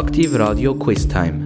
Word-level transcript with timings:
Aktiv 0.00 0.34
Radio 0.38 0.74
Quiz 0.76 1.06
Time. 1.06 1.44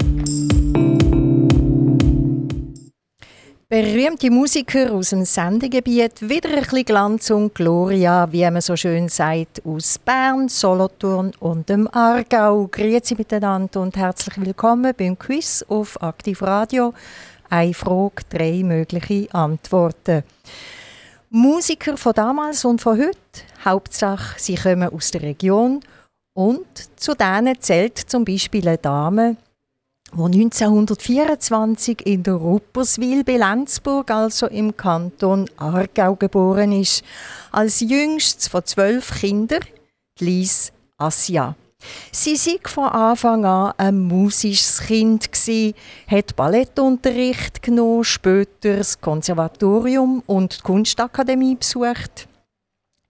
Berühmte 3.69 4.31
Musiker 4.31 4.93
aus 4.93 5.11
dem 5.11 5.25
Sendegebiet, 5.25 6.23
wieder 6.23 6.51
ein 6.51 6.61
bisschen 6.61 6.85
Glanz 6.85 7.31
und 7.31 7.53
Gloria, 7.53 8.31
wie 8.31 8.49
man 8.49 8.61
so 8.61 8.77
schön 8.77 9.09
sagt, 9.09 9.61
aus 9.67 9.99
Bern, 9.99 10.49
Solothurn 10.49 11.33
und 11.41 11.69
dem 11.69 11.89
Aargau. 11.93 12.69
Grüezi 12.71 13.17
miteinander 13.17 13.81
und 13.81 13.97
herzlich 13.97 14.37
willkommen 14.37 14.95
beim 14.97 15.19
Quiz 15.19 15.65
auf 15.69 16.01
Aktiv 16.01 16.41
Radio. 16.41 16.95
Eine 17.51 17.75
Frage, 17.75 18.23
drei 18.31 18.63
mögliche 18.63 19.35
Antworten. 19.35 20.23
Musiker 21.29 21.97
von 21.97 22.13
damals 22.13 22.65
und 22.65 22.81
von 22.81 22.99
heute, 22.99 23.19
Hauptsache, 23.65 24.39
sie 24.39 24.55
kommen 24.55 24.91
aus 24.91 25.11
der 25.11 25.23
Region 25.23 25.81
und 26.35 26.67
zu 26.97 27.15
denen 27.15 27.61
zählt 27.61 27.99
zum 27.99 28.25
Beispiel 28.25 28.69
eine 28.69 28.79
Dame, 28.79 29.37
die 30.13 30.43
1924 30.45 32.07
in 32.07 32.23
der 32.23 32.35
Rupperswil 32.35 33.25
bei 33.25 33.37
Lenzburg, 33.37 34.11
also 34.11 34.47
im 34.47 34.77
Kanton 34.77 35.49
Aargau, 35.57 36.15
geboren 36.15 36.73
ist. 36.73 37.03
Als 37.51 37.81
jüngstes 37.81 38.49
von 38.49 38.65
zwölf 38.65 39.21
Kindern, 39.21 39.65
Lise 40.21 40.71
Assia. 40.99 41.57
Sie 42.13 42.37
war 42.37 42.71
von 42.71 42.85
Anfang 42.85 43.45
an 43.45 43.73
ein 43.77 43.99
musisches 43.99 44.81
Kind, 44.81 45.29
hat 46.07 46.37
Ballettunterricht 46.37 47.63
genommen, 47.63 48.05
später 48.05 48.79
das 48.79 49.01
Konservatorium 49.01 50.23
und 50.27 50.59
die 50.59 50.63
Kunstakademie 50.63 51.57
besucht. 51.57 52.29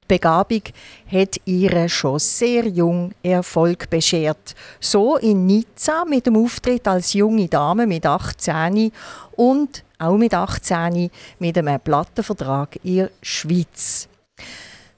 Begabung 0.06 0.62
hat 1.10 1.40
ihr 1.44 1.88
schon 1.88 2.18
sehr 2.18 2.66
jung 2.68 3.12
Erfolg 3.22 3.88
beschert. 3.88 4.54
So 4.80 5.16
in 5.16 5.46
Nizza 5.46 6.04
mit 6.04 6.27
dem 6.27 6.36
Auftritt 6.36 6.86
als 6.86 7.14
junge 7.14 7.48
Dame 7.48 7.86
mit 7.86 8.05
18 8.05 8.92
und 9.36 9.84
auch 9.98 10.16
mit 10.16 10.34
18 10.34 11.11
mit 11.38 11.58
einem 11.58 11.80
Plattenvertrag 11.80 12.78
in 12.83 12.96
der 12.96 13.11
Schweiz. 13.22 14.08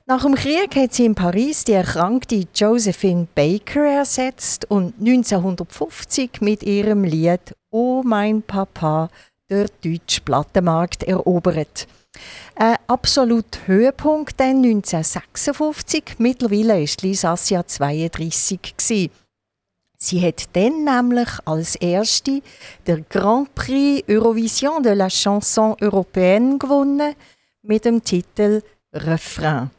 Nach 0.08 0.22
dem 0.22 0.36
Krieg 0.36 0.76
hat 0.76 0.94
sie 0.94 1.04
in 1.04 1.16
Paris 1.16 1.64
die 1.64 1.72
erkrankte 1.72 2.46
Josephine 2.54 3.26
Baker 3.34 3.84
ersetzt 3.84 4.64
und 4.70 4.94
1950 5.00 6.40
mit 6.40 6.62
ihrem 6.62 7.02
Lied 7.02 7.56
Oh 7.70 8.02
mein 8.04 8.42
Papa 8.42 9.10
der 9.50 9.66
deutsche 9.82 10.20
Plattenmarkt 10.20 11.02
erobert. 11.02 11.88
Ein 12.54 12.76
absoluter 12.86 13.66
Höhepunkt 13.66 14.38
dann 14.40 14.64
1956. 14.64 16.16
Mittlerweile 16.18 16.82
ist 16.82 17.02
Lisa 17.02 17.32
Assia 17.32 17.66
32 17.66 18.60
gewesen. 18.76 19.10
Sie 19.98 20.20
hat 20.20 20.44
dann 20.54 20.84
nämlich 20.84 21.28
als 21.44 21.74
erste 21.76 22.42
der 22.86 23.00
Grand 23.00 23.54
Prix 23.54 24.04
Eurovision 24.08 24.82
de 24.82 24.94
la 24.94 25.08
Chanson 25.08 25.74
Européenne 25.80 26.58
gewonnen 26.58 27.14
mit 27.62 27.84
dem 27.84 28.02
Titel 28.02 28.62
Refrain. 28.92 29.70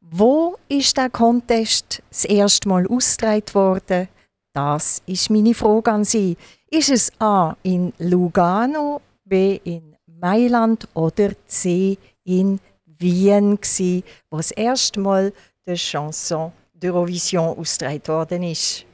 Wo 0.00 0.56
ist 0.68 0.96
der 0.96 1.08
Contest 1.08 2.02
das 2.10 2.24
erste 2.24 2.68
Mal 2.68 2.86
ausgetragen 2.86 3.54
worden? 3.54 4.08
Das 4.52 5.00
ist 5.06 5.30
meine 5.30 5.54
Frage 5.54 5.90
an 5.90 6.04
Sie. 6.04 6.36
Ist 6.70 6.90
es 6.90 7.12
A 7.18 7.56
in 7.62 7.92
Lugano, 7.98 9.00
B 9.24 9.58
in 9.64 9.91
Mailand 10.22 10.88
oder 10.94 11.32
C 11.46 11.98
in 12.22 12.60
Wien 12.86 13.60
gsi, 13.60 14.04
wo 14.30 14.36
das 14.36 14.52
erste 14.52 15.00
Mal 15.00 15.32
die 15.66 15.74
Chanson 15.74 16.52
d'Eurovision 16.80 17.58
ausgetragen 17.58 18.06
worden 18.06 18.42
ist. 18.44 18.86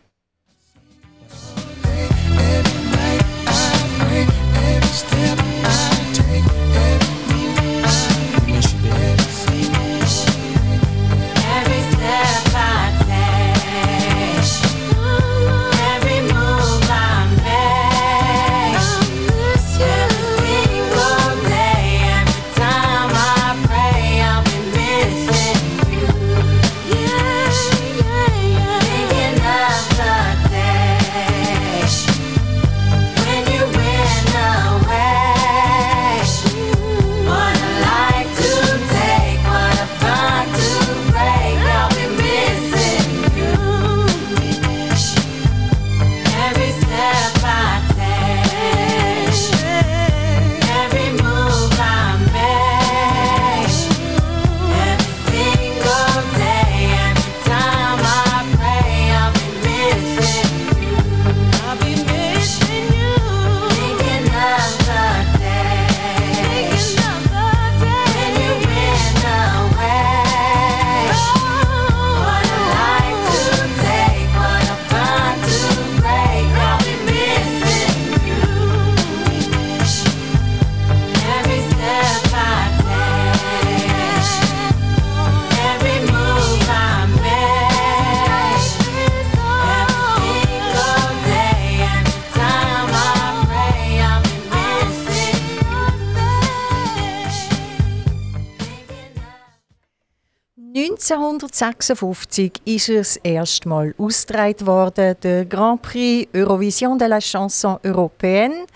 Ist 102.64 102.88
es 102.88 103.16
erstmal 103.16 103.94
ausgetragen 103.96 104.66
worden, 104.66 105.16
der 105.22 105.46
Grand 105.46 105.80
Prix 105.80 106.28
Eurovision 106.34 106.98
de 106.98 107.08
la 107.08 107.18
Chanson 107.18 107.78
Européenne. 107.82 108.66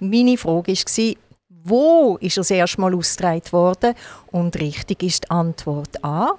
Meine 0.00 0.36
Frage 0.36 0.72
war, 0.72 1.14
wo 1.64 2.16
ist 2.20 2.38
es 2.38 2.50
erstmal 2.50 2.94
ausgetragen 2.94 3.52
worden? 3.52 3.94
Und 4.32 4.56
richtig 4.56 5.02
ist 5.04 5.24
die 5.24 5.30
Antwort 5.30 6.02
A. 6.02 6.32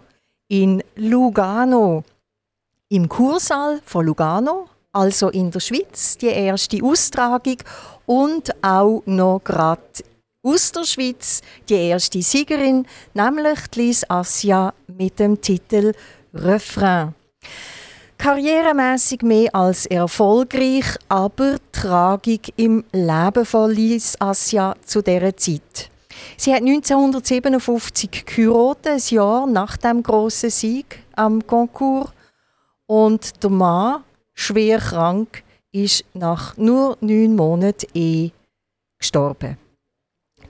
In 0.49 0.83
Lugano. 0.95 2.03
Im 2.89 3.07
Kursaal 3.07 3.79
von 3.85 4.05
Lugano, 4.05 4.67
also 4.91 5.29
in 5.29 5.51
der 5.51 5.61
Schweiz, 5.61 6.17
die 6.17 6.27
erste 6.27 6.83
Austragung 6.83 7.57
und 8.05 8.51
auch 8.63 9.01
noch 9.05 9.41
gerade 9.43 9.81
aus 10.43 10.71
der 10.71 10.83
Schweiz 10.85 11.41
die 11.69 11.89
erste 11.89 12.21
Siegerin, 12.21 12.85
nämlich 13.13 13.59
Lise 13.75 14.09
Assia 14.09 14.73
mit 14.87 15.19
dem 15.19 15.39
Titel 15.41 15.93
Refrain. 16.33 17.13
Karrieremäßig 18.17 19.21
mehr 19.21 19.53
als 19.53 19.85
erfolgreich, 19.85 20.85
aber 21.07 21.57
tragik 21.71 22.51
im 22.57 22.83
Leben 22.91 23.45
von 23.45 23.71
Lise 23.71 24.19
Assia 24.19 24.75
zu 24.83 25.01
dieser 25.01 25.37
Zeit. 25.37 25.91
Sie 26.35 26.53
hat 26.53 26.61
1957 26.61 28.25
geheiratet, 28.25 28.87
ein 28.87 29.15
Jahr 29.15 29.47
nach 29.47 29.77
dem 29.77 30.01
grossen 30.01 30.49
Sieg 30.49 31.03
am 31.15 31.45
Concours. 31.45 32.11
Und 32.87 33.43
der 33.43 33.49
Mann, 33.49 34.03
schwer 34.33 34.79
krank, 34.79 35.43
ist 35.71 36.05
nach 36.13 36.57
nur 36.57 36.97
neun 37.01 37.35
Monaten 37.35 37.87
Ehe 37.93 38.31
gestorben. 38.97 39.57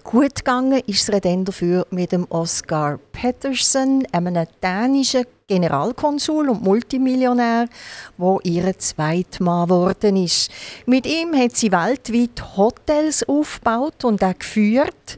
Gut 0.09 0.35
gegangen 0.35 0.81
ist 0.87 1.09
es 1.09 1.19
dann 1.19 1.43
dafür 1.43 1.85
mit 1.89 2.13
dem 2.13 2.25
Oscar 2.29 2.97
Peterson, 3.11 4.07
einem 4.13 4.45
dänischen 4.63 5.25
Generalkonsul 5.49 6.47
und 6.47 6.63
Multimillionär, 6.63 7.67
wo 8.15 8.39
ihr 8.45 8.79
Zweitmann 8.79 9.67
geworden 9.67 10.15
ist. 10.15 10.49
Mit 10.85 11.05
ihm 11.05 11.35
hat 11.35 11.57
sie 11.57 11.73
weltweit 11.73 12.55
Hotels 12.55 13.27
aufgebaut 13.27 14.05
und 14.05 14.23
auch 14.23 14.39
geführt, 14.39 15.17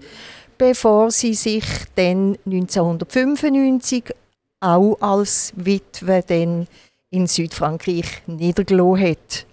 bevor 0.57 1.11
sie 1.11 1.35
sich 1.35 1.65
dann 1.93 2.39
1995 2.47 4.05
auch 4.59 4.97
als 5.01 5.53
Witwe 5.55 6.23
dann 6.25 6.67
in 7.11 7.27
Südfrankreich 7.27 8.23
niedergelassen 8.25 9.07
hat. 9.07 9.45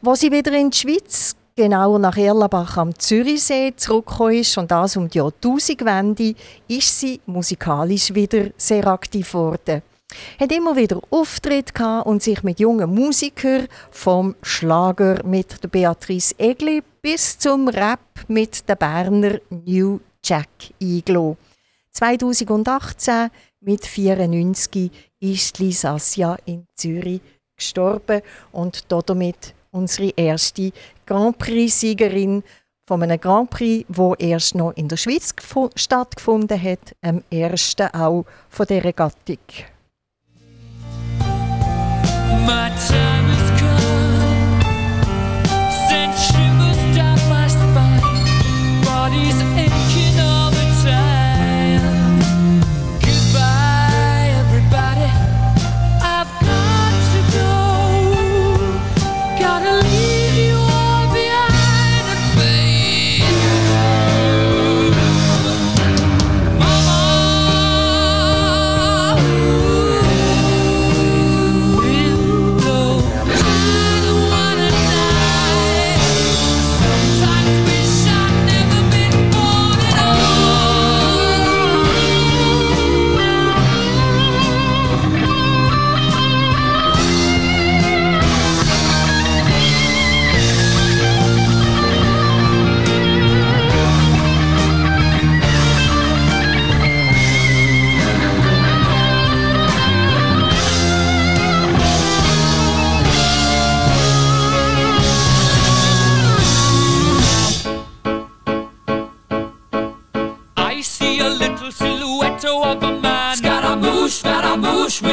Wo 0.00 0.14
sie 0.14 0.32
wieder 0.32 0.52
in 0.58 0.70
die 0.70 0.78
Schweiz, 0.78 1.36
genauer 1.60 1.98
nach 1.98 2.16
Erlabach 2.16 2.78
am 2.78 2.98
Zürichsee, 2.98 3.74
zurückgekommen 3.76 4.36
ist, 4.36 4.56
und 4.56 4.70
das 4.70 4.96
um 4.96 5.10
die 5.10 5.18
Jahrtausendwende, 5.18 6.34
ist 6.68 7.00
sie 7.00 7.20
musikalisch 7.26 8.14
wieder 8.14 8.46
sehr 8.56 8.86
aktiv 8.86 9.30
geworden. 9.30 9.82
Hat 10.40 10.52
immer 10.52 10.74
wieder 10.74 10.98
Auftritte 11.10 12.02
und 12.04 12.22
sich 12.22 12.42
mit 12.42 12.60
jungen 12.60 12.94
Musikern 12.94 13.68
vom 13.90 14.36
Schlager 14.40 15.22
mit 15.22 15.62
der 15.62 15.68
Beatrice 15.68 16.34
Egli 16.38 16.82
bis 17.02 17.38
zum 17.38 17.68
Rap 17.68 18.00
mit 18.26 18.66
der 18.66 18.76
Berner 18.76 19.38
New 19.50 20.00
Jack 20.24 20.48
eingeladen. 20.80 21.36
2018 21.92 23.28
mit 23.60 23.84
94 23.84 24.90
ist 25.20 25.58
Lisa 25.58 25.98
Sassia 25.98 26.38
in 26.46 26.66
Zürich 26.74 27.20
gestorben 27.54 28.22
und 28.50 28.90
damit 28.90 29.54
unsere 29.70 30.12
erste 30.16 30.72
Grand 31.06 31.38
Prix-Siegerin 31.38 32.42
von 32.86 33.02
einem 33.02 33.20
Grand 33.20 33.50
Prix, 33.50 33.84
wo 33.88 34.14
erst 34.14 34.54
noch 34.54 34.72
in 34.72 34.88
der 34.88 34.96
Schweiz 34.96 35.32
stattgefunden 35.76 36.60
hat, 36.60 36.96
am 37.02 37.22
ersten 37.30 37.86
auch 37.94 38.24
von 38.48 38.66
dieser 38.66 38.92
Gattung. 38.92 39.38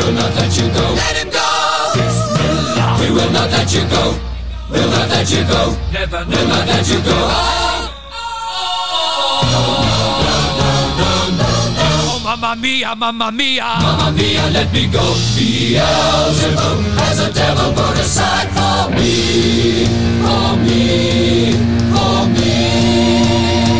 Will 0.00 0.12
not 0.12 0.32
let 0.36 0.56
you 0.56 0.68
go. 0.72 0.84
Let 0.96 1.16
him 1.20 1.30
go. 1.30 1.48
Bismillah. 1.94 2.96
We 3.00 3.08
will 3.16 3.30
not 3.32 3.50
let 3.50 3.72
you 3.72 3.84
go. 3.88 4.14
We 4.70 4.78
will 4.80 4.90
not 4.90 5.08
let 5.10 5.30
you 5.30 5.44
go. 5.44 5.76
Never, 5.92 6.24
will 6.24 6.48
not 6.48 6.66
let 6.66 6.88
you 6.88 7.00
go. 7.02 7.16
Oh, 7.16 7.20
oh, 9.52 9.56
Mamma 12.24 12.54
mia, 12.56 12.94
mamma 12.94 13.30
mia, 13.32 13.64
mamma 13.82 14.12
mia, 14.16 14.46
let 14.52 14.72
me 14.72 14.86
go. 14.86 15.14
Beelzebub 15.34 16.78
has 17.00 17.18
a 17.20 17.32
devil 17.32 17.72
put 17.74 17.98
aside 17.98 18.48
for 18.56 18.90
me, 18.94 19.86
for 20.22 20.56
me, 20.64 21.52
for 21.92 22.26
me. 22.30 23.79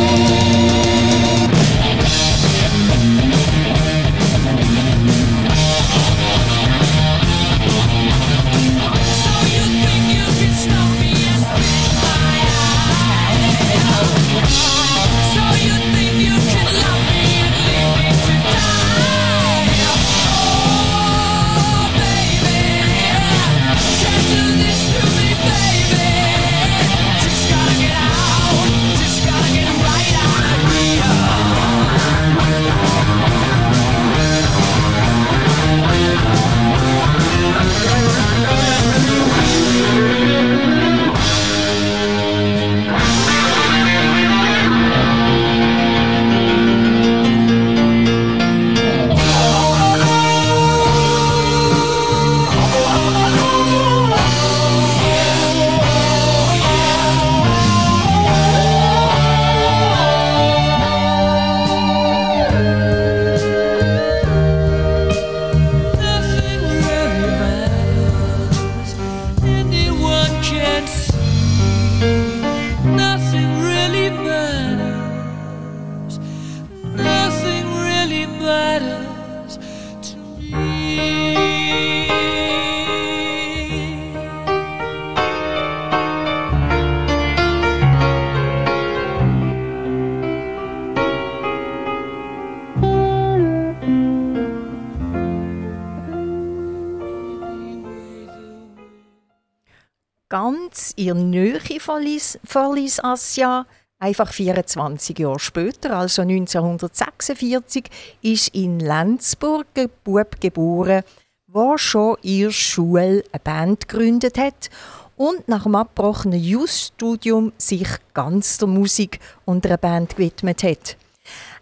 Ihr 100.94 101.14
Nähe 101.14 101.58
verließ 101.58 103.00
Asja. 103.02 103.66
Einfach 103.98 104.32
24 104.32 105.18
Jahre 105.18 105.40
später, 105.40 105.98
also 105.98 106.22
1946, 106.22 107.90
ist 108.22 108.54
in 108.54 108.78
Lenzburg 108.78 109.66
ein 109.74 109.90
Bub 110.04 110.40
geboren, 110.40 111.02
der 111.48 111.78
schon 111.78 112.16
in 112.22 112.52
Schule 112.52 113.24
eine 113.32 113.40
Band 113.42 113.88
gegründet 113.88 114.38
hat 114.38 114.70
und 115.16 115.48
nach 115.48 115.64
dem 115.64 115.74
abgebrochenen 115.74 116.40
Just-Studium 116.40 117.52
sich 117.58 117.88
ganz 118.14 118.58
der 118.58 118.68
Musik 118.68 119.18
und 119.46 119.64
der 119.64 119.78
Band 119.78 120.14
gewidmet 120.14 120.62
hat. 120.62 120.96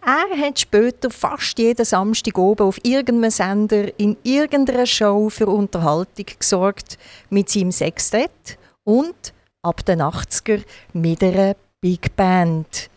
Er 0.08 0.38
hat 0.38 0.58
später 0.58 1.10
fast 1.10 1.58
jeden 1.58 1.84
Samstag 1.84 2.38
oben 2.38 2.66
auf 2.66 2.82
irgendeinem 2.82 3.30
Sender 3.30 3.92
in 4.00 4.16
irgendeiner 4.22 4.86
Show 4.86 5.28
für 5.28 5.48
Unterhaltung 5.48 6.24
gesorgt 6.38 6.96
mit 7.28 7.50
seinem 7.50 7.72
Sextett 7.72 8.56
und 8.84 9.34
ab 9.60 9.84
den 9.84 10.00
80er 10.00 10.62
mit 10.94 11.22
einer 11.22 11.56
Big 11.82 12.16
Band. 12.16 12.88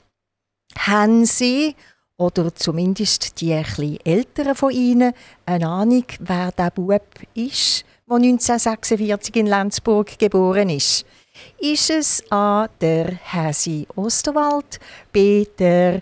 Haben 0.77 1.25
Sie, 1.25 1.75
oder 2.15 2.55
zumindest 2.55 3.41
die 3.41 3.51
etwas 3.51 3.97
älteren 4.05 4.55
von 4.55 4.71
Ihnen, 4.71 5.11
eine 5.45 5.67
Ahnung, 5.67 6.05
wer 6.19 6.53
der 6.53 6.71
Bub 6.71 7.03
ist, 7.33 7.83
der 8.09 8.15
1946 8.15 9.35
in 9.35 9.47
Lenzburg 9.47 10.17
geboren 10.17 10.69
ist? 10.69 11.05
Ist 11.59 11.89
es 11.89 12.23
A. 12.31 12.69
der 12.79 13.19
Hasi 13.25 13.85
Osterwald, 13.97 14.79
B. 15.11 15.45
der 15.59 16.01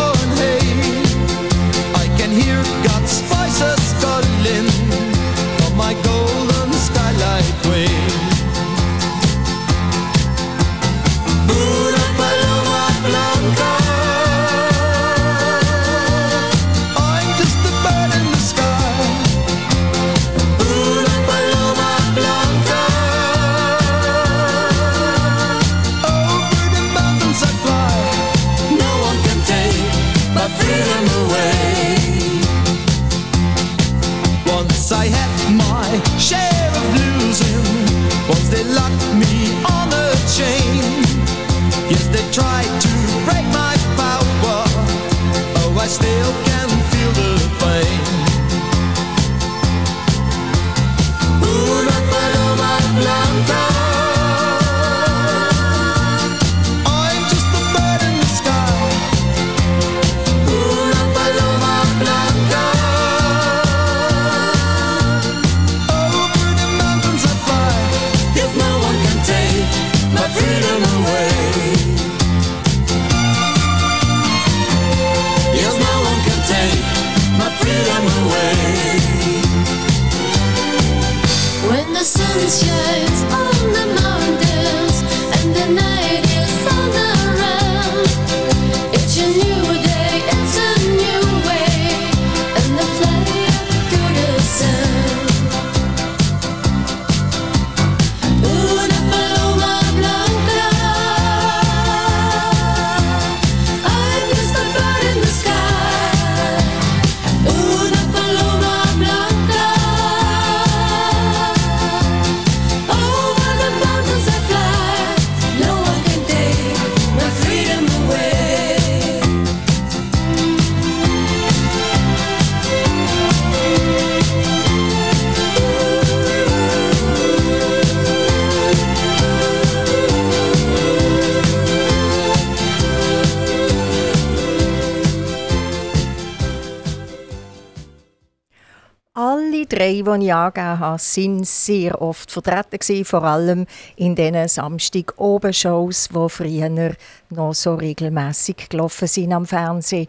die 140.03 140.25
ich 140.25 140.33
angegeben 140.33 140.79
habe, 140.79 140.99
sind 140.99 141.45
sehr 141.45 142.01
oft 142.01 142.31
vertreten 142.31 142.79
gewesen, 142.79 143.05
vor 143.05 143.23
allem 143.23 143.65
in 143.95 144.15
diesen 144.15 144.47
Samstag 144.47 145.13
oben 145.17 145.53
Shows, 145.53 146.09
die 146.09 146.29
früher 146.29 146.95
noch 147.29 147.53
so 147.53 147.75
regelmäßig 147.75 148.69
gelaufen 148.69 149.07
sind 149.07 149.33
am 149.33 149.45
Fernsehen. 149.45 150.07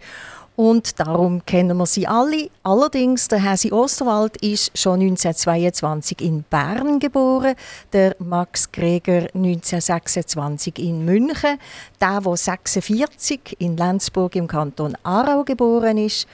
Und 0.54 1.00
darum 1.00 1.44
kennen 1.46 1.78
wir 1.78 1.86
sie 1.86 2.06
alle. 2.06 2.50
Allerdings, 2.62 3.26
der 3.26 3.42
Hasi 3.42 3.72
Osterwald 3.72 4.36
ist 4.42 4.76
schon 4.78 5.00
1922 5.00 6.20
in 6.20 6.44
Bern 6.48 6.98
geboren, 6.98 7.54
der 7.92 8.14
Max 8.18 8.70
Greger 8.70 9.28
1926 9.34 10.78
in 10.78 11.06
München, 11.06 11.58
der, 12.00 12.20
der 12.20 12.36
46 12.36 13.56
in 13.60 13.78
Lenzburg 13.78 14.36
im 14.36 14.46
Kanton 14.46 14.96
Aarau 15.02 15.42
geboren 15.42 15.96
ist, 15.96 16.28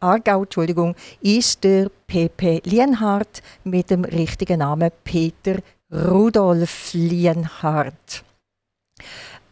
Aargau, 0.00 0.42
Entschuldigung, 0.42 0.94
ist 1.20 1.64
der 1.64 1.90
Pepe 2.06 2.60
Lienhardt 2.64 3.42
mit 3.64 3.90
dem 3.90 4.04
richtigen 4.04 4.60
Namen 4.60 4.90
Peter 5.02 5.58
Rudolf 5.92 6.90
Lienhardt. 6.92 8.24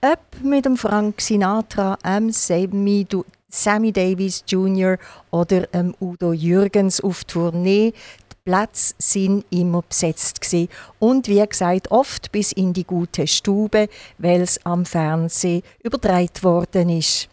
Ob 0.03 0.45
mit 0.45 0.65
dem 0.65 0.77
Frank 0.77 1.21
Sinatra, 1.21 1.99
ähm 2.05 2.31
Sammy, 2.31 3.07
Sammy 3.49 3.93
Davis 3.93 4.45
Jr. 4.47 4.99
oder 5.31 5.67
ähm 5.73 5.95
Udo 6.01 6.33
Jürgens 6.33 7.01
auf 7.01 7.25
Tournee, 7.25 7.93
die 8.31 8.37
Plätze 8.45 8.95
sind 8.99 9.45
immer 9.51 9.83
besetzt 9.83 10.41
gewesen. 10.41 10.69
und 11.01 11.27
wie 11.27 11.45
gesagt 11.45 11.91
oft 11.91 12.31
bis 12.31 12.53
in 12.53 12.73
die 12.73 12.85
gute 12.85 13.27
Stube, 13.27 13.89
weil 14.19 14.43
es 14.43 14.65
am 14.65 14.85
Fernsehen 14.85 15.63
übertragen 15.83 16.43
worden 16.43 16.91
ist. 16.91 17.29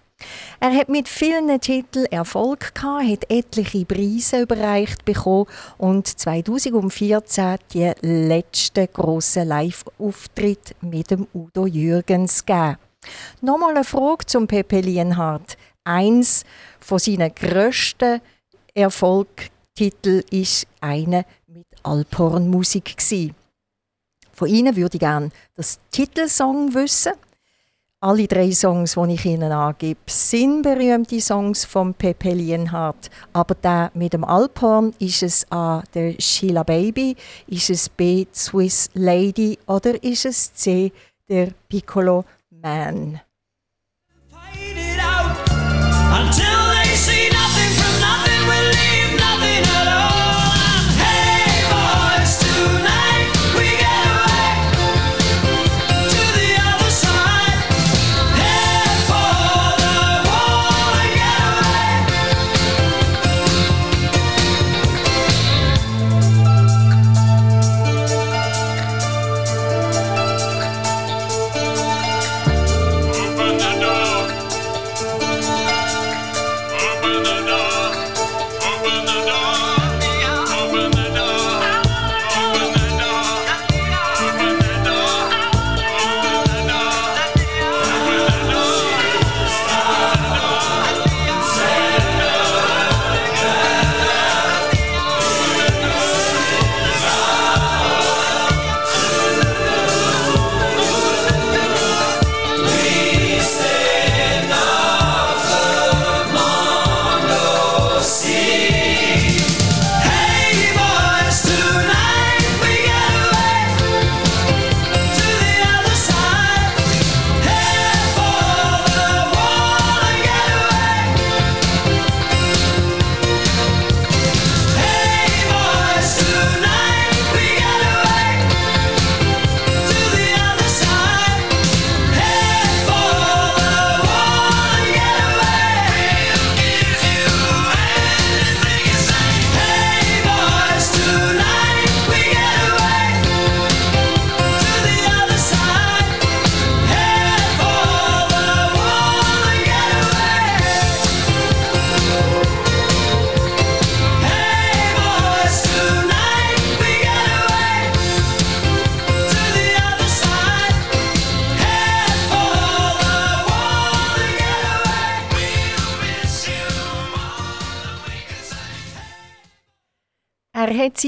Er 0.59 0.73
hat 0.73 0.89
mit 0.89 1.09
vielen 1.09 1.59
Titeln 1.59 2.05
Erfolg 2.05 2.73
gehabt, 2.73 3.05
hat 3.05 3.29
etliche 3.29 3.85
Preise 3.85 4.41
überreicht 4.41 5.03
bekommen 5.05 5.47
und 5.77 6.07
2014 6.07 7.57
die 7.73 7.91
letzte 8.01 8.87
große 8.87 9.43
Live-Auftritt 9.43 10.75
mit 10.81 11.11
dem 11.11 11.27
Udo 11.33 11.65
Jürgens 11.65 12.45
gegeben. 12.45 12.77
Nochmal 13.41 13.71
eine 13.71 13.83
Frage 13.83 14.25
zum 14.25 14.47
Pepe 14.47 14.79
Lienhardt. 14.79 15.57
Eins 15.83 16.45
von 16.79 16.99
seinen 16.99 17.33
grössten 17.35 18.21
Erfolgstitel 18.73 20.23
ist 20.31 20.67
eine 20.79 21.25
mit 21.47 21.67
Alphornmusik 21.83 22.95
gsi. 22.97 23.33
Von 24.33 24.47
Ihnen 24.47 24.75
würde 24.75 24.95
ich 24.95 24.99
gerne 24.99 25.29
das 25.55 25.79
Titelsong 25.91 26.73
wissen. 26.73 27.13
Alle 28.03 28.27
drei 28.27 28.51
Songs, 28.51 28.95
die 28.95 29.13
ich 29.13 29.23
Ihnen 29.23 29.53
angebe, 29.53 30.01
sind 30.07 30.63
berühmte 30.63 31.21
Songs 31.21 31.63
von 31.63 31.93
Pepe 31.93 32.33
Lienhardt. 32.33 33.09
Aber 33.31 33.55
der 33.55 33.91
mit 33.93 34.11
dem 34.11 34.25
Alphorn 34.25 34.93
ist 34.99 35.23
es 35.23 35.49
A. 35.49 35.81
der 35.93 36.15
Sheila 36.19 36.63
Baby, 36.63 37.15
ist 37.47 37.69
es 37.69 37.87
B. 37.87 38.25
Swiss 38.33 38.89
Lady 38.93 39.57
oder 39.67 40.03
ist 40.03 40.25
es 40.25 40.53
C. 40.53 40.91
der 41.29 41.51
Piccolo 41.69 42.25
Man. 42.49 43.21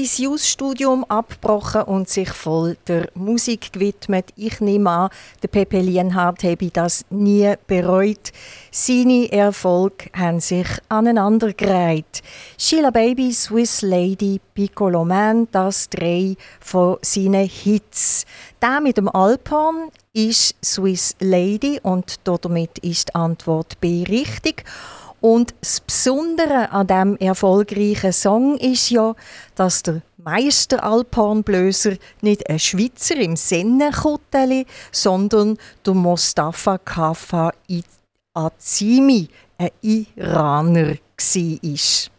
Sein 0.04 0.24
Jus-Studium 0.24 1.04
abgebrochen 1.04 1.82
und 1.82 2.08
sich 2.08 2.28
voll 2.28 2.76
der 2.86 3.08
Musik 3.14 3.72
gewidmet. 3.72 4.26
Ich 4.36 4.60
nehme 4.60 4.90
an, 4.90 5.10
der 5.42 5.48
Pepe 5.48 5.80
Lienhardt 5.80 6.44
habe 6.44 6.70
das 6.70 7.06
nie 7.08 7.54
bereut. 7.66 8.32
Seine 8.70 9.32
Erfolge 9.32 10.10
haben 10.12 10.40
sich 10.40 10.66
aneinandergereiht. 10.90 12.22
Sheila 12.58 12.90
Baby, 12.90 13.32
Swiss 13.32 13.80
Lady, 13.80 14.38
Piccolo 14.54 15.04
Man, 15.04 15.48
das 15.50 15.88
drei 15.88 16.36
von 16.60 16.98
seinen 17.00 17.48
Hits. 17.48 18.26
Der 18.60 18.80
mit 18.80 18.98
dem 18.98 19.08
Alphorn 19.08 19.90
ist 20.12 20.56
Swiss 20.62 21.14
Lady 21.20 21.80
und 21.82 22.16
damit 22.24 22.78
ist 22.80 23.08
die 23.08 23.14
Antwort 23.14 23.80
B 23.80 24.04
richtig. 24.06 24.64
Und 25.20 25.54
das 25.60 25.80
Besondere 25.80 26.70
an 26.70 26.86
diesem 26.86 27.16
erfolgreichen 27.16 28.12
Song 28.12 28.58
ist 28.58 28.90
ja, 28.90 29.14
dass 29.54 29.82
der 29.82 30.02
Meister 30.18 30.82
Alphornblöser 30.84 31.96
nicht 32.20 32.48
ein 32.50 32.58
Schweizer 32.58 33.16
im 33.16 33.36
Sennenkutteli, 33.36 34.66
sondern 34.92 35.56
der 35.84 35.94
Mostafa 35.94 36.78
Kafa 36.78 37.52
Azimi, 38.34 39.28
ein 39.56 39.70
Iraner, 39.80 40.96
war. 41.16 42.10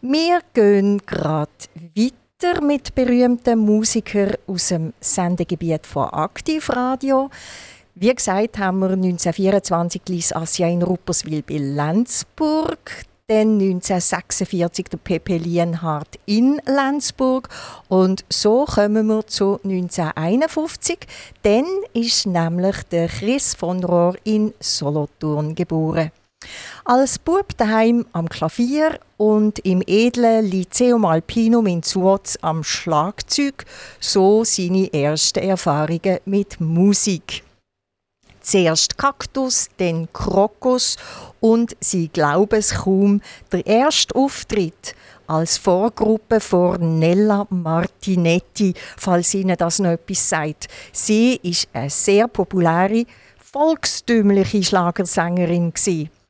Wir 0.00 0.40
gehen 0.54 0.98
gerade 1.06 1.50
weiter 1.94 2.62
mit 2.62 2.94
berühmten 2.94 3.58
Musikern 3.58 4.34
aus 4.46 4.68
dem 4.68 4.92
Sendegebiet 5.00 5.86
von 5.86 6.08
Aktivradio. 6.08 7.30
Wie 7.94 8.14
gesagt, 8.14 8.56
haben 8.56 8.78
wir 8.78 8.88
1924 8.88 10.02
Lies 10.08 10.32
Assia 10.32 10.66
in 10.66 10.82
Rupperswil 10.82 11.42
bei 11.42 11.58
Lenzburg, 11.58 13.04
dann 13.26 13.60
1946 13.60 14.86
der 14.88 14.96
Pepe 14.96 15.36
Lienhardt 15.36 16.18
in 16.24 16.58
Lenzburg 16.64 17.50
und 17.88 18.24
so 18.30 18.64
kommen 18.64 19.08
wir 19.08 19.26
zu 19.26 19.60
1951. 19.62 21.00
Dann 21.42 21.66
ist 21.92 22.24
nämlich 22.24 22.76
der 22.90 23.08
Chris 23.08 23.54
von 23.54 23.84
Rohr 23.84 24.16
in 24.24 24.54
Solothurn 24.58 25.54
geboren. 25.54 26.12
Als 26.86 27.18
Bub 27.18 27.54
daheim 27.58 28.06
am 28.14 28.26
Klavier 28.26 29.00
und 29.18 29.58
im 29.60 29.82
edlen 29.86 30.50
Lyceum 30.50 31.04
Alpinum 31.04 31.66
in 31.66 31.82
Zuotz 31.82 32.38
am 32.40 32.64
Schlagzeug, 32.64 33.66
so 34.00 34.44
seine 34.44 34.92
ersten 34.94 35.40
Erfahrungen 35.40 36.20
mit 36.24 36.58
Musik. 36.58 37.44
Zuerst 38.42 38.98
Kaktus, 38.98 39.68
dann 39.76 40.08
Krokus 40.12 40.96
und 41.40 41.76
sie 41.80 42.08
glauben 42.08 42.58
es 42.58 42.74
kaum, 42.74 43.20
der 43.52 43.66
erste 43.66 44.14
Auftritt 44.14 44.94
als 45.26 45.58
Vorgruppe 45.58 46.40
vor 46.40 46.78
Nella 46.78 47.46
Martinetti, 47.48 48.74
falls 48.96 49.34
Ihnen 49.34 49.56
das 49.56 49.78
noch 49.78 49.90
etwas 49.90 50.28
sagt. 50.28 50.68
Sie 50.92 51.38
ist 51.42 51.68
eine 51.72 51.88
sehr 51.88 52.28
populäre, 52.28 53.06
volkstümliche 53.38 54.62
Schlagersängerin. 54.62 55.72
Gewesen. 55.72 56.21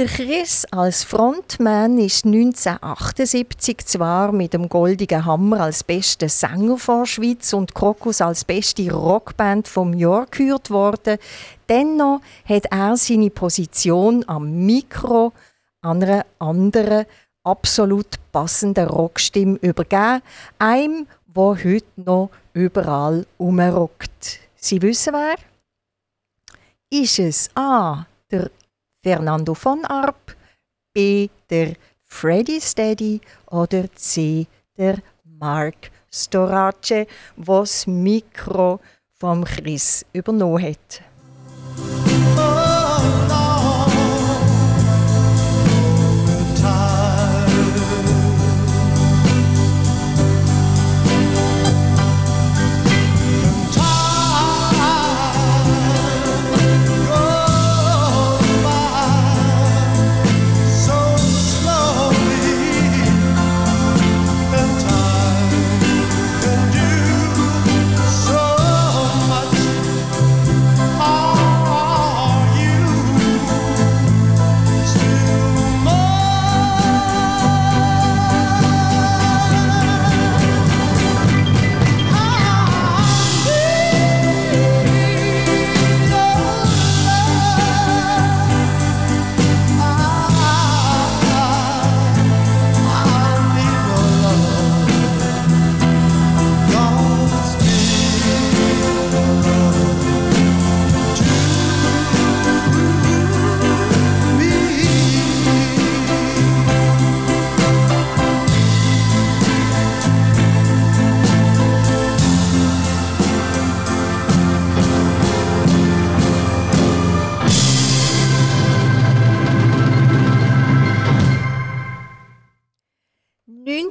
Der 0.00 0.08
Chris 0.08 0.64
als 0.70 1.04
Frontman 1.04 1.98
ist 1.98 2.24
1978 2.24 3.84
zwar 3.84 4.32
mit 4.32 4.54
dem 4.54 4.66
Goldigen 4.70 5.26
Hammer 5.26 5.60
als 5.60 5.84
bester 5.84 6.30
Sänger 6.30 6.78
von 6.78 7.04
Schweiz 7.04 7.52
und 7.52 7.74
Krokus 7.74 8.22
als 8.22 8.46
beste 8.46 8.90
Rockband 8.90 9.68
vom 9.68 9.92
Jahr 9.92 10.24
gekürt 10.24 10.70
worden. 10.70 11.18
Dennoch 11.68 12.22
hat 12.46 12.64
er 12.70 12.96
seine 12.96 13.28
Position 13.28 14.24
am 14.26 14.64
Mikro 14.64 15.34
an 15.82 16.02
einer 16.02 16.24
anderen, 16.38 17.04
absolut 17.44 18.18
passenden 18.32 18.88
Rockstimme 18.88 19.58
übergeben. 19.60 20.22
Einem, 20.58 21.08
wo 21.26 21.54
heute 21.54 21.84
noch 21.96 22.30
überall 22.54 23.26
umrockt. 23.36 24.38
Sie 24.56 24.80
wissen 24.80 25.12
wer? 25.12 25.36
Ist 26.88 27.18
es 27.18 27.50
A. 27.54 28.06
der 28.30 28.50
Fernando 29.02 29.54
von 29.54 29.84
Arp, 29.86 30.36
B. 30.92 31.28
der 31.48 31.74
Freddy 32.04 32.60
Steady 32.60 33.20
oder 33.50 33.90
C. 33.94 34.46
der 34.76 34.98
Mark 35.24 35.90
Storace, 36.12 37.06
was 37.36 37.86
Mikro 37.86 38.80
vom 39.12 39.44
Chris 39.44 40.04
übernommen 40.12 40.62
hat. 40.62 41.02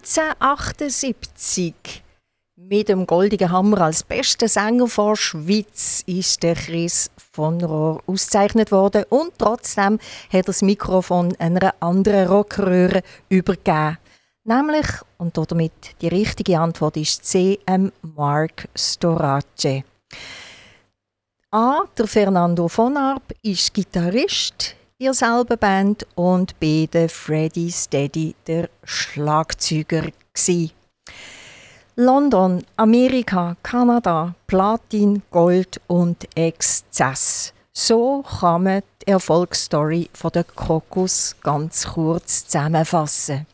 ...1978 0.10 2.02
mit 2.56 2.90
dem 2.90 3.06
Goldigen 3.06 3.52
Hammer 3.52 3.82
als 3.82 4.02
bester 4.02 4.48
Sänger 4.48 4.88
von 4.88 5.16
Schweiz 5.16 6.04
ist 6.08 6.42
der 6.42 6.56
Chris 6.56 7.12
von 7.32 7.64
Rohr 7.64 8.02
ausgezeichnet 8.08 8.72
worden 8.72 9.06
und 9.10 9.34
trotzdem 9.38 10.00
hat 10.30 10.34
er 10.34 10.42
das 10.42 10.64
Mikrofon 10.64 11.36
einer 11.38 11.76
anderen 11.80 12.28
Rockröhre 12.28 13.04
übergeben. 13.30 14.00
Nämlich, 14.46 14.88
und 15.20 15.38
damit 15.38 16.02
die 16.02 16.08
richtige 16.08 16.60
Antwort 16.60 16.98
ist 16.98 17.24
C. 17.26 17.60
Mark 18.02 18.68
Storace. 18.76 19.84
A. 21.52 21.82
Der 21.96 22.08
Fernando 22.08 22.68
von 22.68 22.98
Arp 22.98 23.32
ist 23.44 23.72
Gitarrist 23.76 24.76
ihr 25.02 25.14
selber 25.14 25.56
Band 25.56 26.06
und 26.16 26.60
B. 26.60 26.86
Der 26.86 27.08
Freddy 27.08 27.72
Steady, 27.72 28.36
der 28.46 28.70
Schlagzeuger. 28.84 30.10
Gsi. 30.34 30.72
London, 31.96 32.64
Amerika, 32.76 33.56
Kanada, 33.64 34.36
Platin, 34.48 35.22
Gold 35.32 35.80
und 35.88 36.28
Exzess. 36.36 37.54
So 37.72 38.24
kann 38.24 38.64
man 38.64 38.84
die 39.02 39.12
Erfolgsstory 39.12 40.10
von 40.14 40.32
der 40.32 40.44
Krokus 40.44 41.36
ganz 41.44 41.88
kurz 41.88 42.46
zusammenfassen. 42.46 43.46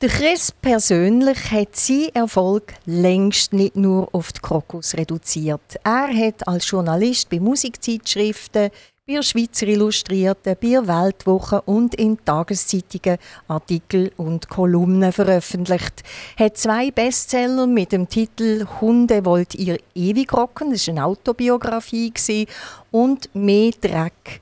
Der 0.00 0.08
Chris 0.08 0.52
persönlich 0.52 1.50
hat 1.50 1.76
seinen 1.76 2.14
Erfolg 2.14 2.72
längst 2.86 3.52
nicht 3.52 3.76
nur 3.76 4.08
auf 4.12 4.32
die 4.32 4.40
Krokus 4.40 4.94
reduziert. 4.94 5.78
Er 5.84 6.08
hat 6.08 6.48
als 6.48 6.70
Journalist 6.70 7.28
bei 7.28 7.38
Musikzeitschriften, 7.38 8.70
bei 9.10 9.16
der 9.16 9.22
Schweizer 9.22 9.66
Illustrierten, 9.66 10.56
bei 10.60 10.68
der 10.68 10.86
Weltwoche 10.86 11.62
und 11.62 11.96
in 11.96 12.24
Tageszeitungen 12.24 13.18
Artikel 13.48 14.12
und 14.16 14.48
Kolumnen 14.48 15.10
veröffentlicht. 15.10 16.04
Hat 16.38 16.56
zwei 16.56 16.92
Bestseller 16.92 17.66
mit 17.66 17.90
dem 17.90 18.08
Titel 18.08 18.68
«Hunde 18.80 19.24
wollt 19.24 19.56
ihr 19.56 19.78
ewig 19.96 20.32
rocken», 20.32 20.70
das 20.70 20.86
war 20.86 20.94
eine 20.94 21.06
Autobiografie, 21.06 22.12
und 22.92 23.34
«Mehr 23.34 23.72
Dreck» 23.80 24.40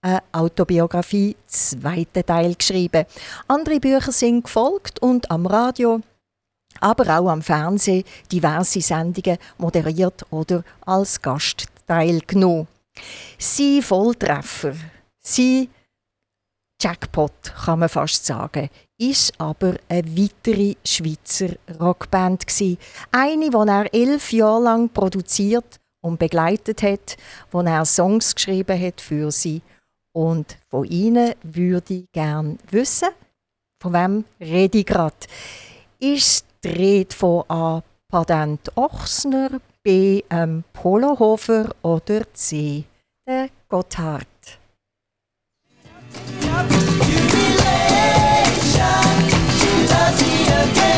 eine 0.00 0.22
Autobiografie, 0.32 1.36
zweiten 1.46 2.24
Teil 2.24 2.54
geschrieben. 2.54 3.04
Andere 3.46 3.78
Bücher 3.78 4.12
sind 4.12 4.44
gefolgt 4.44 5.02
und 5.02 5.30
am 5.30 5.44
Radio, 5.44 6.00
aber 6.80 7.18
auch 7.18 7.28
am 7.28 7.42
Fernsehen 7.42 8.04
diverse 8.32 8.80
Sendungen 8.80 9.36
moderiert 9.58 10.24
oder 10.30 10.64
als 10.86 11.20
Gast 11.20 11.66
teilgenommen. 11.86 12.68
Sein 13.38 13.82
Volltreffer, 13.82 14.74
sein 15.20 15.68
Jackpot, 16.80 17.54
kann 17.64 17.80
man 17.80 17.88
fast 17.88 18.24
sagen, 18.24 18.68
ist 18.98 19.32
aber 19.38 19.74
eine 19.88 20.16
weitere 20.16 20.74
Schweizer 20.84 21.50
Rockband. 21.80 22.46
Gewesen. 22.46 22.78
Eine, 23.10 23.50
die 23.50 23.56
er 23.56 23.94
elf 23.94 24.32
Jahre 24.32 24.62
lang 24.62 24.88
produziert 24.88 25.80
und 26.00 26.18
begleitet 26.18 26.82
hat, 26.82 27.16
wo 27.50 27.60
er 27.60 27.84
Songs 27.84 28.34
geschrieben 28.34 28.80
hat 28.80 29.00
für 29.00 29.30
sie. 29.30 29.62
Und 30.12 30.56
von 30.68 30.84
ihnen 30.84 31.34
würde 31.42 31.94
ich 31.94 32.12
gerne 32.12 32.58
wissen, 32.70 33.08
von 33.80 33.92
wem 33.92 34.24
rede 34.40 34.78
ich 34.78 34.86
gerade? 34.86 35.16
Ist 36.00 36.44
die 36.64 36.68
Rede 36.68 37.14
von 37.14 37.44
A. 37.48 37.82
Padent 38.08 38.76
Ochsner, 38.76 39.60
B. 39.88 40.22
Ähm, 40.28 40.64
Polohofer 40.74 41.74
oder 41.80 42.20
C. 42.34 42.84
Der 43.26 43.48
Gotthard. 43.70 44.26
Jubilation, 47.08 47.48
does 49.88 50.20
he 50.20 50.97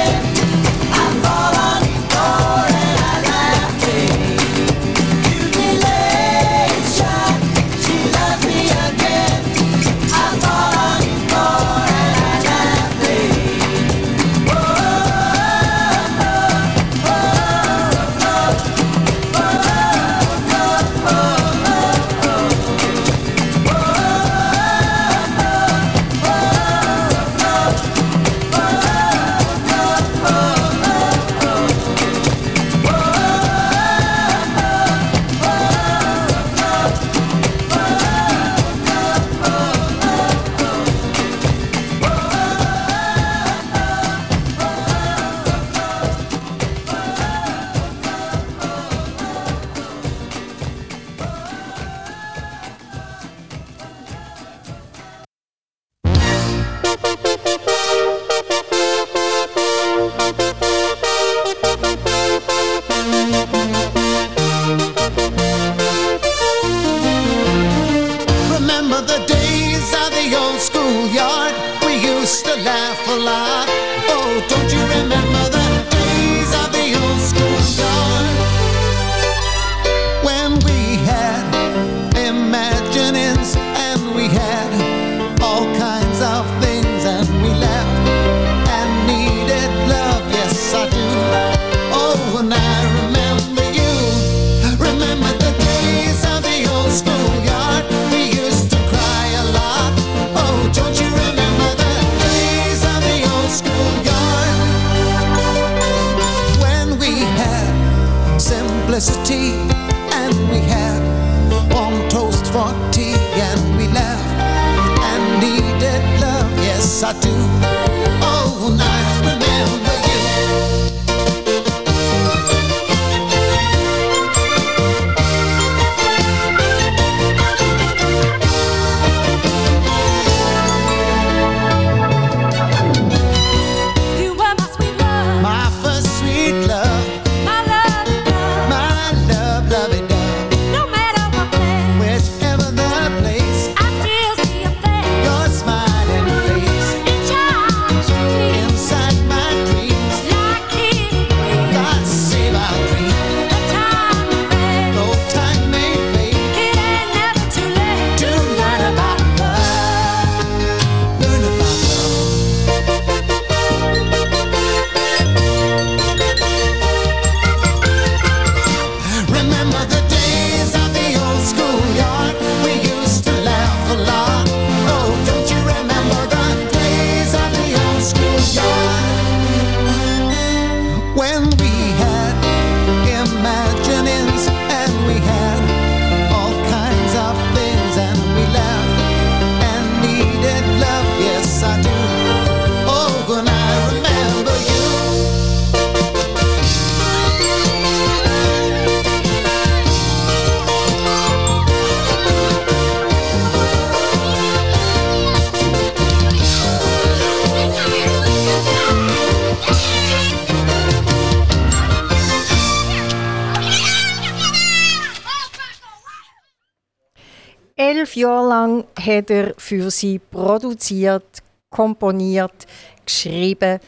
lang 218.60 218.84
hat 218.98 219.30
er 219.30 219.54
für 219.56 219.90
sie 219.90 220.18
produziert, 220.18 221.38
komponiert, 221.70 222.66
geschrieben. 223.04 223.80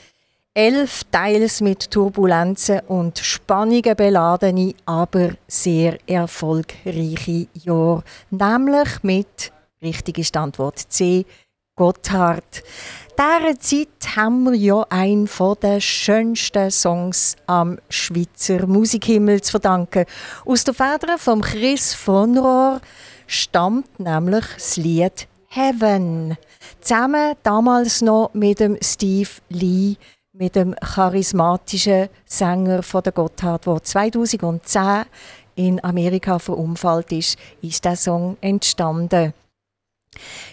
Elf 0.54 1.04
teils 1.11 1.61
mit 1.62 1.90
Turbulenzen 1.90 2.80
und 2.80 3.18
Spannungen 3.18 3.96
beladene, 3.96 4.74
aber 4.85 5.30
sehr 5.48 5.96
erfolgreiche 6.06 7.46
Jahre. 7.54 8.02
Nämlich 8.30 9.02
mit, 9.02 9.52
richtig 9.82 10.26
Standwort 10.26 10.78
C, 10.78 11.24
Gotthard. 11.74 12.62
Dieser 13.18 13.58
Zeit 13.58 14.16
haben 14.16 14.44
wir 14.44 14.54
ja 14.54 14.87
einen 14.90 15.28
der 15.62 15.80
schönsten 15.80 16.70
Songs 16.70 17.37
am 17.46 17.78
Schweizer 17.88 18.66
Musikhimmel 18.66 19.40
zu 19.40 19.52
verdanken. 19.52 20.04
Aus 20.44 20.64
der 20.64 20.74
Feder 20.74 21.16
von 21.16 21.40
Chris 21.40 21.94
von 21.94 22.37
Rohr 22.37 22.80
stammt 23.33 23.99
nämlich 23.99 24.45
das 24.55 24.77
Lied 24.77 25.27
Heaven. 25.49 26.37
Zusammen 26.81 27.35
damals 27.42 28.03
noch 28.03 28.31
mit 28.35 28.61
dem 28.61 28.77
Steve 28.83 29.31
Lee, 29.49 29.97
mit 30.33 30.57
dem 30.57 30.75
charismatischen 30.75 32.09
Sänger 32.25 32.83
von 32.83 33.03
der 33.03 33.12
Gotthard, 33.12 33.66
der 33.66 33.83
2010 33.83 35.05
in 35.55 35.83
Amerika 35.85 36.38
verunfallt 36.38 37.12
ist, 37.12 37.38
ist 37.61 37.85
der 37.85 37.97
Song 37.97 38.37
entstanden. 38.40 39.35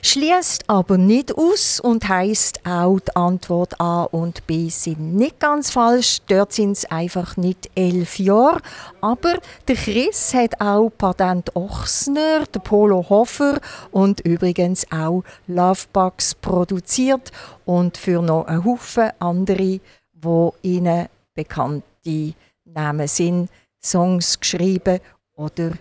Schließt 0.01 0.63
aber 0.67 0.97
nicht 0.97 1.37
aus 1.37 1.79
und 1.79 2.07
heißt 2.07 2.65
auch 2.65 2.99
die 2.99 3.15
Antwort 3.15 3.79
A 3.81 4.03
und 4.03 4.47
B 4.47 4.69
sind 4.69 5.15
nicht 5.15 5.39
ganz 5.39 5.71
falsch. 5.71 6.19
Dort 6.27 6.53
sind 6.53 6.71
es 6.71 6.85
einfach 6.85 7.35
nicht 7.35 7.69
elf 7.75 8.17
Jahre. 8.17 8.61
Aber 9.01 9.39
der 9.67 9.75
Chris 9.75 10.33
hat 10.33 10.61
auch 10.61 10.89
Patent 10.89 11.55
Ochsner, 11.55 12.45
der 12.45 12.59
Polo 12.59 13.09
Hofer 13.09 13.59
und 13.91 14.21
übrigens 14.21 14.89
auch 14.91 15.23
Lovebugs 15.47 16.35
produziert 16.35 17.31
und 17.65 17.97
für 17.97 18.21
noch 18.21 18.45
einen 18.45 18.63
Haufen 18.63 19.11
andere, 19.19 19.81
wo 20.13 20.55
ihnen 20.61 21.07
bekannte 21.33 22.33
Namen 22.63 23.07
sind, 23.07 23.49
Songs 23.81 24.39
geschrieben 24.39 24.99
oder 25.35 25.71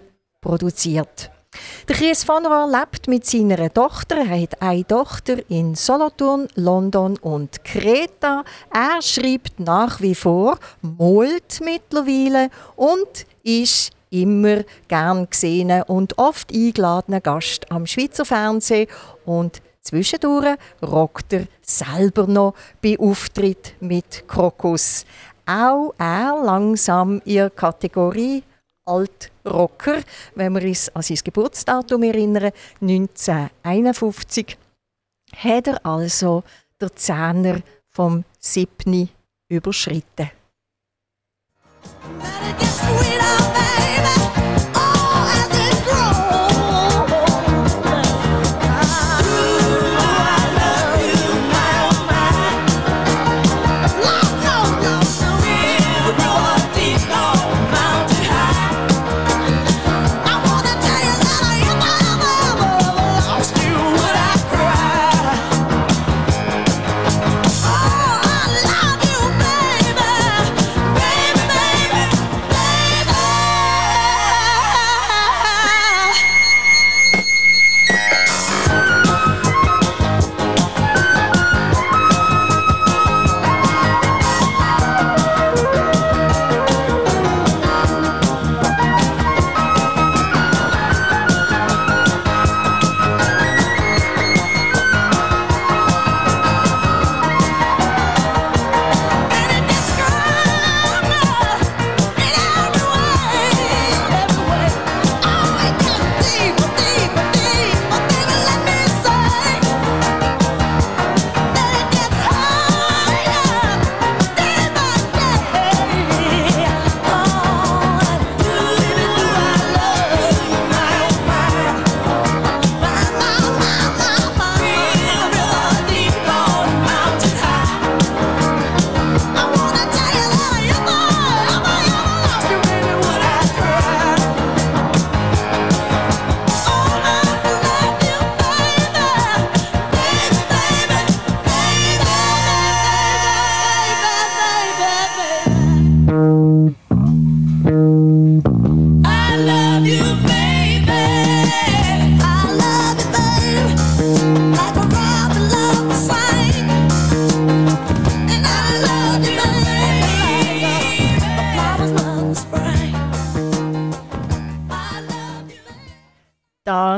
produziert. 0.40 1.30
Der 1.88 1.96
Chris 1.96 2.24
von 2.24 2.44
Rohr 2.44 2.70
lebt 2.70 3.08
mit 3.08 3.24
seiner 3.24 3.72
Tochter. 3.72 4.16
Er 4.18 4.42
hat 4.42 4.60
eine 4.60 4.86
Tochter 4.86 5.36
in 5.48 5.74
Solothurn, 5.74 6.48
London 6.54 7.16
und 7.18 7.64
Kreta. 7.64 8.44
Er 8.72 9.00
schreibt 9.00 9.58
nach 9.58 10.00
wie 10.00 10.14
vor, 10.14 10.58
malt 10.82 11.60
mittlerweile 11.64 12.50
und 12.76 13.26
ist 13.42 13.92
immer 14.10 14.64
gern 14.88 15.28
gesehener 15.30 15.88
und 15.88 16.18
oft 16.18 16.52
eingeladener 16.52 17.20
Gast 17.20 17.70
am 17.70 17.86
Schweizer 17.86 18.24
Fernsehen 18.24 18.88
und 19.24 19.60
zwischendurch 19.80 20.56
rockt 20.82 21.32
er 21.32 21.46
selber 21.62 22.26
noch 22.26 22.54
bei 22.82 22.98
Auftritt 22.98 23.74
mit 23.80 24.26
Krokus. 24.28 25.04
Auch 25.46 25.94
er 25.98 26.42
langsam 26.44 27.22
in 27.24 27.36
der 27.36 27.50
Kategorie 27.50 28.42
Altrocker, 28.88 30.02
wenn 30.34 30.54
wir 30.54 30.62
uns 30.62 30.88
an 30.94 31.02
sein 31.02 31.18
Geburtsdatum 31.22 32.02
erinnern, 32.02 32.52
1951, 32.80 34.56
hat 35.36 35.66
er 35.66 35.86
also 35.86 36.42
der 36.80 36.94
Zehner 36.96 37.60
vom 37.90 38.24
7. 38.40 39.08
überschritten. 39.48 40.30
I 42.90 43.37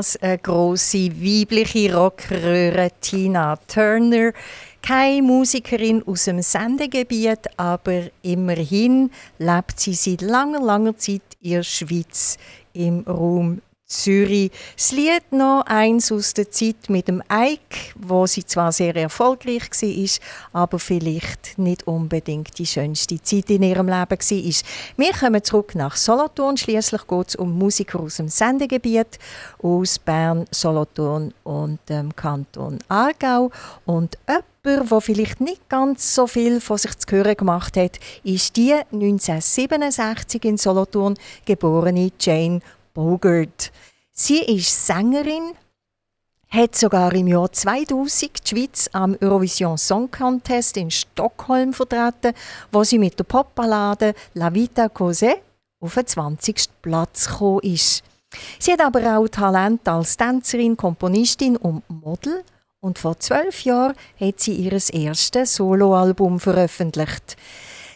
Das 0.01 0.17
eine 0.17 0.39
große 0.39 1.11
weibliche 1.21 1.95
Rockröhre 1.95 2.89
Tina 3.01 3.55
Turner. 3.67 4.31
Keine 4.81 5.21
Musikerin 5.21 6.01
aus 6.07 6.25
dem 6.25 6.41
Sendegebiet, 6.41 7.41
aber 7.55 8.05
immerhin 8.23 9.11
lebt 9.37 9.79
sie 9.79 9.93
seit 9.93 10.21
langer, 10.23 10.59
langer 10.59 10.97
Zeit 10.97 11.21
in 11.39 11.51
der 11.51 11.61
Schweiz 11.61 12.39
im 12.73 13.01
Raum 13.01 13.61
Zürich. 13.91 14.51
Das 14.75 14.91
Lied 14.91 15.31
noch 15.31 15.63
eins 15.65 16.11
aus 16.11 16.33
der 16.33 16.49
Zeit 16.49 16.89
mit 16.89 17.07
dem 17.07 17.21
Ike, 17.31 17.93
wo 17.95 18.25
sie 18.25 18.45
zwar 18.45 18.71
sehr 18.71 18.95
erfolgreich 18.95 19.69
war, 19.71 20.61
aber 20.61 20.79
vielleicht 20.79 21.57
nicht 21.57 21.85
unbedingt 21.87 22.57
die 22.57 22.65
schönste 22.65 23.21
Zeit 23.21 23.49
in 23.49 23.63
ihrem 23.63 23.87
Leben 23.87 24.09
war. 24.09 24.61
Wir 24.97 25.11
kommen 25.13 25.43
zurück 25.43 25.75
nach 25.75 25.97
Solothurn. 25.97 26.57
Schließlich 26.57 27.05
geht 27.05 27.29
es 27.29 27.35
um 27.35 27.57
Musiker 27.57 27.99
aus 27.99 28.15
dem 28.15 28.29
Sendegebiet, 28.29 29.19
aus 29.61 29.99
Bern, 29.99 30.45
Solothurn 30.51 31.33
und 31.43 31.79
dem 31.89 32.15
Kanton 32.15 32.79
Aargau. 32.87 33.51
Und 33.85 34.17
jemand, 34.27 34.91
der 34.91 35.01
vielleicht 35.01 35.41
nicht 35.41 35.67
ganz 35.69 36.15
so 36.15 36.27
viel 36.27 36.61
von 36.61 36.77
sich 36.77 36.97
zu 36.97 37.15
hören 37.15 37.35
gemacht 37.35 37.75
hat, 37.75 37.99
ist 38.23 38.55
die 38.55 38.73
1967 38.73 40.45
in 40.45 40.57
Solothurn 40.57 41.17
geborene 41.45 42.11
Jane 42.19 42.61
Bogart. 42.93 43.71
Sie 44.11 44.39
ist 44.39 44.85
Sängerin, 44.85 45.53
hat 46.49 46.75
sogar 46.75 47.13
im 47.13 47.27
Jahr 47.27 47.51
2000 47.51 48.31
die 48.43 48.49
Schweiz 48.49 48.89
am 48.91 49.15
Eurovision 49.21 49.77
Song 49.77 50.11
Contest 50.11 50.77
in 50.77 50.91
Stockholm 50.91 51.73
vertreten, 51.73 52.33
wo 52.71 52.83
sie 52.83 52.99
mit 52.99 53.17
der 53.17 53.23
Popballade 53.23 54.13
La 54.33 54.53
Vita 54.53 54.85
Cos'è 54.85 55.35
auf 55.79 55.93
den 55.93 56.07
20. 56.07 56.81
Platz 56.81 57.27
gekommen 57.27 57.61
ist. 57.61 58.03
Sie 58.59 58.73
hat 58.73 58.81
aber 58.81 59.17
auch 59.17 59.27
Talent 59.27 59.87
als 59.87 60.17
Tänzerin, 60.17 60.77
Komponistin 60.77 61.57
und 61.57 61.83
Model 61.89 62.43
und 62.81 62.97
vor 62.97 63.19
zwölf 63.19 63.63
Jahren 63.63 63.95
hat 64.19 64.39
sie 64.39 64.53
ihr 64.53 64.73
erstes 64.73 65.55
Soloalbum 65.55 66.39
veröffentlicht. 66.39 67.37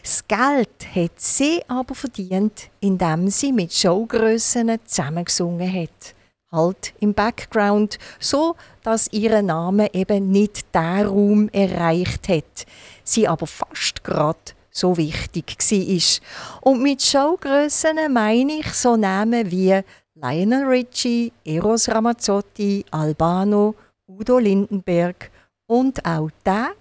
Das 0.05 0.27
Geld 0.27 0.95
hat 0.95 1.19
sie 1.19 1.63
aber 1.67 1.95
verdient, 1.95 2.69
indem 2.79 3.27
sie 3.27 3.51
mit 3.51 3.73
Showgrössen 3.73 4.77
zusammengesungen 4.85 5.81
hat. 5.81 6.13
Halt 6.51 6.93
im 6.99 7.15
Background, 7.15 7.97
so 8.19 8.55
dass 8.83 9.11
ihr 9.11 9.41
Name 9.41 9.91
eben 9.95 10.29
nicht 10.29 10.75
der 10.75 11.07
Raum 11.07 11.49
erreicht 11.49 12.29
hat, 12.29 12.67
sie 13.03 13.27
aber 13.27 13.47
fast 13.47 14.03
gerade 14.03 14.37
so 14.69 14.95
wichtig 14.95 15.57
war. 15.57 16.71
Und 16.71 16.83
mit 16.83 17.01
Showgrössen 17.01 17.97
meine 18.13 18.59
ich 18.59 18.71
so 18.73 18.95
Namen 18.95 19.49
wie 19.49 19.81
Lionel 20.13 20.65
Richie, 20.65 21.33
Eros 21.43 21.89
Ramazzotti, 21.89 22.85
Albano, 22.91 23.73
Udo 24.07 24.37
Lindenberg 24.37 25.31
und 25.65 26.05
auch 26.05 26.29
der, 26.45 26.73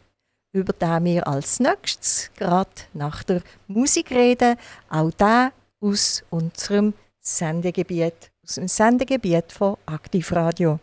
über 0.54 0.72
den 0.72 1.04
wir 1.04 1.26
als 1.26 1.60
nächstes 1.60 2.30
gerade 2.36 2.70
nach 2.94 3.24
der 3.24 3.42
Musik 3.66 4.12
reden, 4.12 4.56
auch 4.88 5.10
der 5.10 5.52
aus 5.80 6.22
unserem 6.30 6.94
Sendegebiet, 7.20 8.30
aus 8.44 8.54
dem 8.54 8.68
Sendegebiet 8.68 9.52
von 9.52 9.76
Aktivradio. 9.84 10.78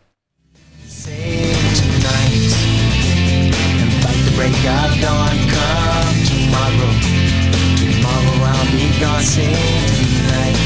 Save 0.85 1.15
tonight 1.79 2.53
and 3.81 3.93
fight 4.03 4.21
the 4.25 4.35
break 4.35 4.51
of 4.51 4.91
dawn. 5.01 5.37
Tomorrow, 6.27 6.91
tomorrow 7.79 8.43
I'll 8.51 8.67
be 8.75 8.85
gone. 8.99 9.23
Save 9.23 9.55
tonight 9.97 10.59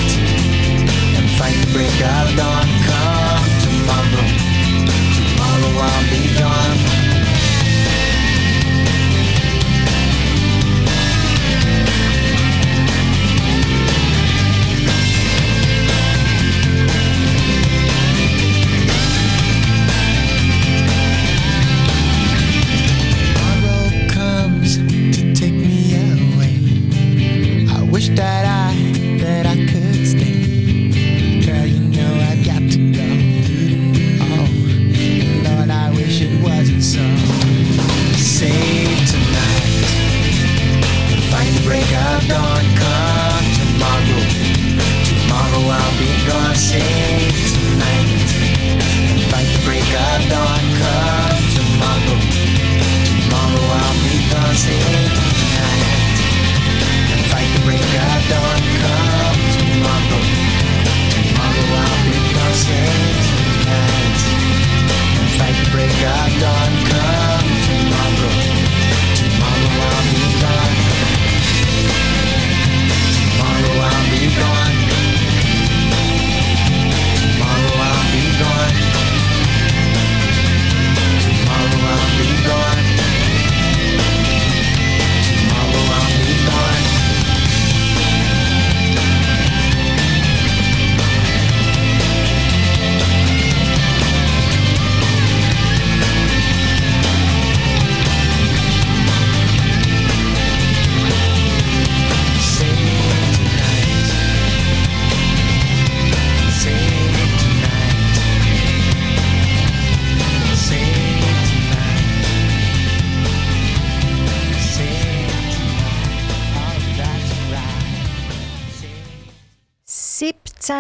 and 1.16 1.30
fight 1.38 1.56
the 1.62 1.72
break 1.74 2.02
of 2.02 2.36
dawn. 2.36 2.68
Come 2.88 3.54
tomorrow, 3.64 4.26
tomorrow 5.14 5.72
I'll 5.86 6.04
be 6.10 6.22
gone. 6.40 6.65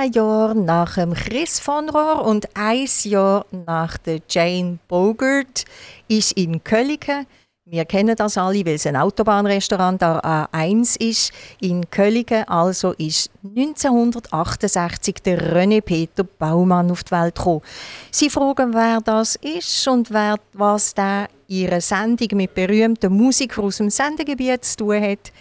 17 0.06 0.14
Jahre 0.14 0.56
nach 0.56 0.96
dem 0.96 1.14
Chris 1.14 1.60
von 1.60 1.90
Rohr 1.90 2.26
und 2.26 2.48
ein 2.54 2.88
Jahr 3.04 3.46
nach 3.66 3.98
der 3.98 4.20
Jane 4.30 4.78
Bogart 4.88 5.66
ist 6.08 6.34
in 6.34 6.64
Kölliken. 6.64 7.26
Wir 7.66 7.86
kennen 7.86 8.16
das 8.16 8.38
alle, 8.38 8.64
weil 8.66 8.76
es 8.76 8.86
ein 8.86 8.96
Autobahnrestaurant 8.96 10.02
der 10.02 10.24
A1 10.24 11.02
ist. 11.02 11.32
In 11.60 11.90
Kölliken 11.90 12.48
also 12.48 12.92
ist 12.94 13.32
1968 13.44 15.16
der 15.24 15.56
René 15.56 15.82
Peter 15.82 16.24
Baumann 16.24 16.92
auf 16.92 17.04
die 17.04 17.12
Welt 17.12 17.36
gekommen. 17.36 17.62
Sie 18.12 18.30
fragen, 18.30 18.74
wer 18.74 19.02
das 19.02 19.36
ist 19.38 19.88
und 19.88 20.12
wer, 20.12 20.36
was 20.54 20.94
der 20.94 21.28
ihre 21.48 21.82
Sendung 21.82 22.28
mit 22.34 22.54
berühmten 22.54 23.14
Musikern 23.14 23.66
aus 23.66 23.78
dem 23.78 23.90
Sendegebiet 23.90 24.66
zu 24.66 24.78
tun 24.78 25.02
hat. 25.02 25.32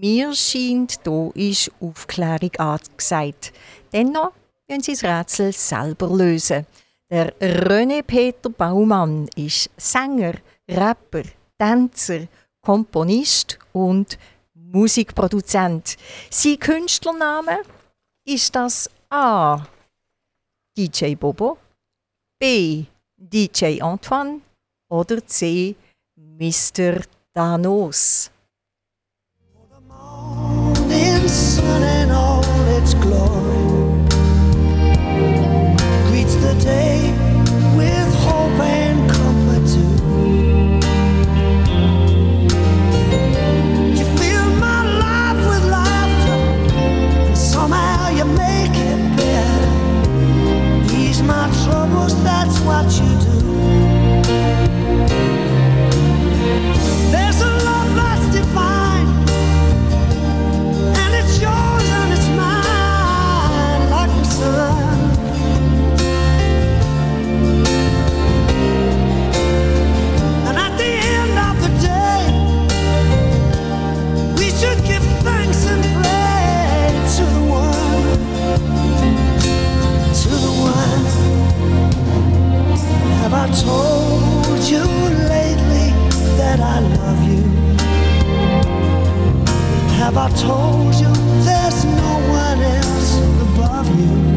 Mir 0.00 0.32
scheint, 0.32 1.04
da 1.04 1.30
ist 1.34 1.72
Aufklärung 1.80 2.54
angesagt. 2.58 3.52
Dennoch 3.92 4.32
können 4.68 4.82
Sie 4.82 4.92
das 4.92 5.04
Rätsel 5.04 5.52
selber 5.52 6.08
lösen. 6.08 6.66
Der 7.10 7.34
René 7.40 8.02
Peter 8.02 8.50
Baumann 8.50 9.28
ist 9.34 9.70
Sänger, 9.76 10.34
Rapper, 10.68 11.22
Tänzer, 11.58 12.28
Komponist 12.60 13.58
und 13.72 14.18
Musikproduzent. 14.54 15.96
Sein 16.30 16.58
Künstlername 16.58 17.62
ist 18.26 18.54
das 18.54 18.90
A. 19.08 19.66
DJ 20.76 21.14
Bobo, 21.14 21.56
B. 22.38 22.84
DJ 23.16 23.80
Antoine 23.80 24.42
oder 24.88 25.26
C. 25.26 25.74
Mr. 26.14 27.02
Danos. 27.32 28.30
That's 52.14 52.58
what 52.60 52.90
you 53.00 53.17
told 83.54 84.60
you 84.68 84.84
lately 85.28 85.90
that 86.38 86.60
I 86.60 86.80
love 86.80 87.22
you? 87.28 87.42
Have 89.98 90.16
I 90.18 90.28
told 90.30 90.94
you 90.94 91.12
there's 91.44 91.84
no 91.84 92.12
one 92.30 92.60
else 92.60 93.18
above 93.42 93.88
you? 94.00 94.27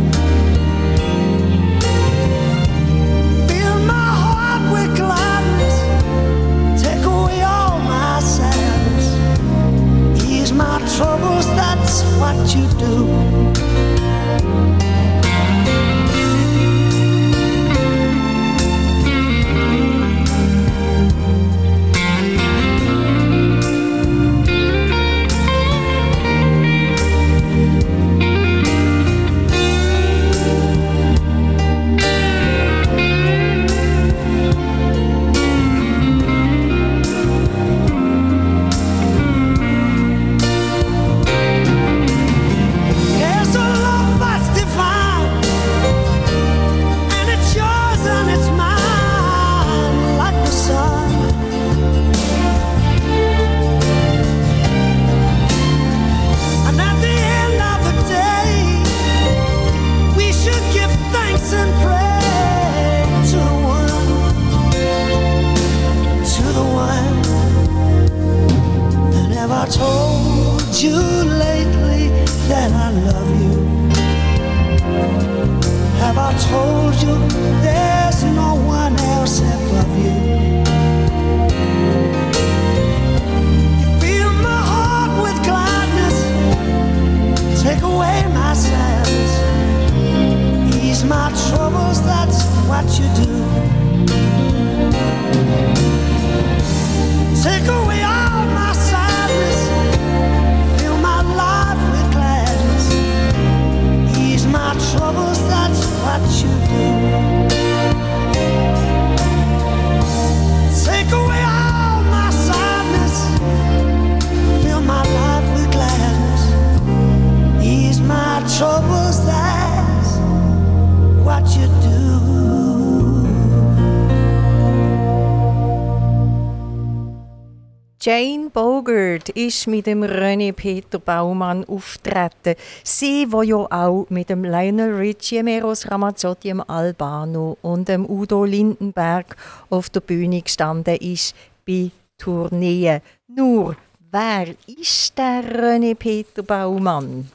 Bogart 129.22 129.30
ist 129.30 129.67
mit 129.67 129.86
dem 129.86 130.03
René 130.03 130.51
Peter 130.51 130.97
Baumann 130.97 131.63
auftreten. 131.65 132.55
Sie, 132.84 133.32
wo 133.32 133.43
ja 133.43 133.67
auch 133.69 134.07
mit 134.09 134.30
dem 134.30 134.43
Lionel 134.43 134.95
Richie, 134.95 135.43
Meros 135.43 135.89
Ramazzotti, 135.89 136.47
dem 136.47 136.61
Albano 136.61 137.57
und 137.61 137.88
dem 137.88 138.09
Udo 138.09 138.45
Lindenberg 138.45 139.36
auf 139.69 139.89
der 139.89 139.99
Bühne 139.99 140.41
gestanden 140.41 140.95
ist 140.95 141.36
bei 141.67 141.91
Tourneen. 142.17 143.01
Nur, 143.28 143.76
wer 144.11 144.47
ist 144.65 145.17
der 145.17 145.43
René 145.43 145.93
Peter 145.93 146.41
Baumann? 146.41 147.30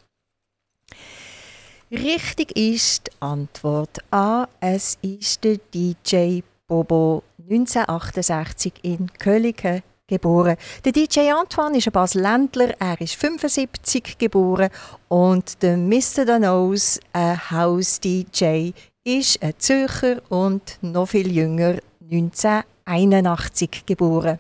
Richtig 1.90 2.56
ist 2.56 3.06
die 3.06 3.12
Antwort 3.20 3.98
A. 4.10 4.48
Es 4.60 4.98
ist 5.02 5.44
der 5.44 5.58
DJ 5.72 6.40
Bobo 6.66 7.22
1968 7.38 8.72
in 8.82 9.12
Köliken 9.12 9.82
geboren. 10.06 10.56
Der 10.84 10.92
DJ 10.92 11.32
Antoine 11.32 11.78
ist 11.78 11.88
ein 11.88 11.92
Basel-Ländler, 11.92 12.74
er 12.78 13.00
ist 13.00 13.14
75 13.16 14.18
geboren 14.18 14.70
und 15.08 15.62
der 15.62 15.76
Mr. 15.76 16.24
Danos, 16.24 17.00
ein 17.12 17.50
House-DJ, 17.50 18.70
ist 19.04 19.42
ein 19.42 19.54
Zürcher 19.58 20.22
und 20.28 20.78
noch 20.80 21.06
viel 21.06 21.32
jünger, 21.32 21.78
1981 22.00 23.84
geboren. 23.86 24.38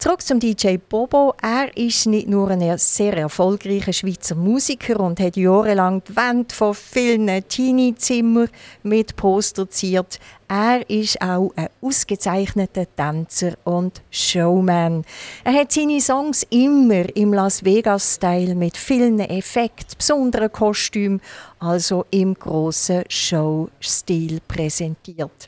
Zurück 0.00 0.22
zum 0.22 0.40
DJ 0.40 0.78
Bobo. 0.78 1.34
Er 1.42 1.76
ist 1.76 2.06
nicht 2.06 2.26
nur 2.26 2.48
ein 2.48 2.78
sehr 2.78 3.14
erfolgreicher 3.18 3.92
Schweizer 3.92 4.34
Musiker 4.34 4.98
und 4.98 5.20
hat 5.20 5.36
jahrelang 5.36 6.02
die 6.02 6.16
Wände 6.16 6.54
von 6.54 6.72
vielen 6.72 7.46
Teenie-Zimmern 7.46 8.48
mit 8.82 9.14
Poster 9.16 9.68
ziert. 9.68 10.18
Er 10.48 10.88
ist 10.88 11.20
auch 11.20 11.52
ein 11.54 11.68
ausgezeichneter 11.82 12.86
Tänzer 12.96 13.58
und 13.64 14.00
Showman. 14.10 15.04
Er 15.44 15.52
hat 15.52 15.70
seine 15.70 16.00
Songs 16.00 16.46
immer 16.48 17.14
im 17.14 17.34
Las 17.34 17.62
Vegas-Style 17.62 18.54
mit 18.54 18.78
vielen 18.78 19.20
Effekten, 19.20 19.98
besonderen 19.98 20.50
Kostümen, 20.50 21.20
also 21.58 22.06
im 22.10 22.32
grossen 22.32 23.04
Show-Stil 23.06 24.40
präsentiert. 24.48 25.46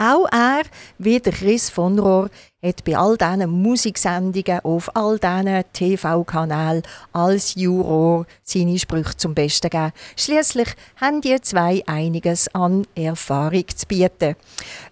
Auch 0.00 0.26
er, 0.30 0.62
wie 0.98 1.18
der 1.18 1.32
Chris 1.32 1.70
von 1.70 1.98
Rohr, 1.98 2.30
hat 2.62 2.84
bei 2.84 2.96
all 2.96 3.16
diesen 3.16 3.50
Musiksendungen 3.50 4.60
auf 4.60 4.94
all 4.94 5.18
diesen 5.18 5.64
TV-Kanälen 5.72 6.82
als 7.12 7.56
Juror 7.56 8.24
seine 8.44 8.78
Sprüche 8.78 9.16
zum 9.16 9.34
Besten 9.34 9.70
gegeben. 9.70 9.92
Schließlich 10.16 10.68
haben 11.00 11.20
die 11.20 11.40
zwei 11.40 11.82
einiges 11.86 12.46
an 12.54 12.86
Erfahrung 12.94 13.64
zu 13.74 13.86
bieten. 13.88 14.36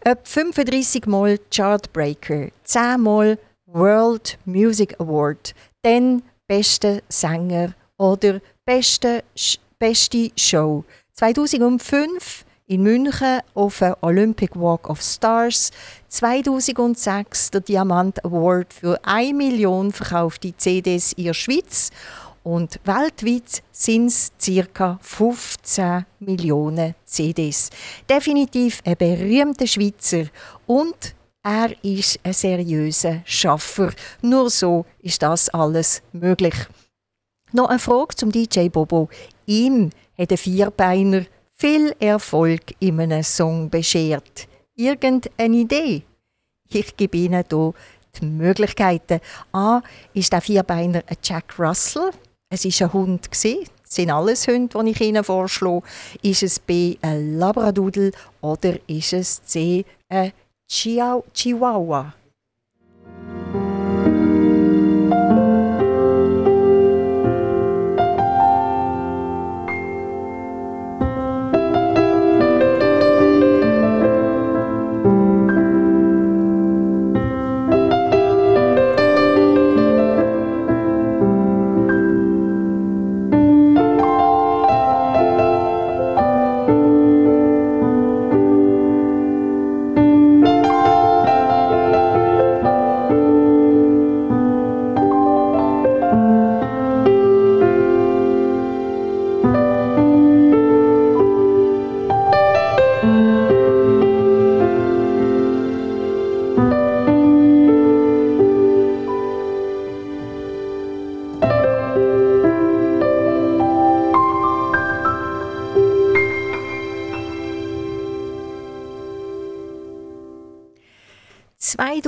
Ob 0.05 0.27
35 0.27 1.07
Mal 1.07 1.39
Chartbreaker, 1.55 2.49
10 2.65 3.01
Mal 3.01 3.39
World 3.67 4.39
Music 4.45 4.97
Award, 4.99 5.55
dann 5.83 6.23
beste 6.49 7.05
Sänger 7.09 7.75
oder 7.97 8.41
beste, 8.65 9.23
beste 9.79 10.33
Show. 10.37 10.85
2005 11.13 12.46
in 12.67 12.83
München 12.83 13.41
auf 13.55 13.79
dem 13.79 13.95
Olympic 14.01 14.57
Walk 14.57 14.91
of 14.91 15.01
Stars. 15.01 15.71
2006 16.09 17.51
der 17.53 17.61
Diamant 17.61 18.25
Award 18.25 18.73
für 18.73 18.99
1 19.05 19.37
Million 19.37 19.93
verkaufte 19.93 20.57
CDs 20.57 21.13
in 21.13 21.25
der 21.25 21.35
Schweiz. 21.35 21.91
Und 22.43 22.79
weltweit 22.85 23.63
sind 23.73 24.07
es 24.07 24.33
ca. 24.73 24.99
15 25.01 26.07
Millionen 26.21 26.95
CDs. 27.05 27.71
Definitiv 28.09 28.81
ein 28.85 28.97
berühmter 28.97 29.67
Schweizer. 29.67 30.25
Und 30.67 31.15
er 31.43 31.71
ist 31.85 32.19
ein 32.23 32.33
seriöser 32.33 33.23
Schaffer. 33.25 33.93
Nur 34.23 34.51
so 34.51 34.87
ist 35.01 35.23
das 35.23 35.49
alles 35.49 36.03
möglich. 36.13 36.55
Noch 37.53 37.69
eine 37.69 37.79
Frage 37.79 38.15
zum 38.17 38.31
DJ 38.33 38.69
Bobo. 38.69 39.09
Ihm 39.47 39.91
hat 40.19 40.31
der 40.31 40.39
Vierbeiner 40.39 41.25
viel 41.57 41.95
Erfolg 41.99 42.75
in 42.81 43.01
einem 43.01 43.23
Song 43.23 43.71
beschert. 43.71 44.47
Irgendeine 44.75 45.57
Idee? 45.57 46.03
Ich 46.69 46.97
gebe 46.97 47.17
Ihnen 47.17 47.45
hier 47.49 47.73
die 48.21 48.27
Möglichkeiten. 48.27 49.21
A. 49.53 49.81
Ist 50.13 50.33
der 50.33 50.41
Vierbeiner 50.41 51.03
ein 51.07 51.17
Jack 51.23 51.59
Russell? 51.59 52.11
Es 52.51 52.65
war 52.65 52.87
ein 52.89 52.93
Hund. 52.93 53.29
Das 53.31 53.95
sind 53.95 54.11
alles 54.11 54.47
Hunde, 54.47 54.85
die 54.85 54.91
ich 54.91 55.01
Ihnen 55.01 55.25
vorschlage. 55.25 55.83
Ist 56.23 56.43
es 56.43 56.59
B. 56.59 56.97
ein 57.01 57.39
Labradoodle 57.39 58.13
oder 58.43 58.79
ist 58.87 59.13
es 59.15 59.43
C. 59.45 59.85
ein 60.09 60.33
Chihuahua? 60.69 62.13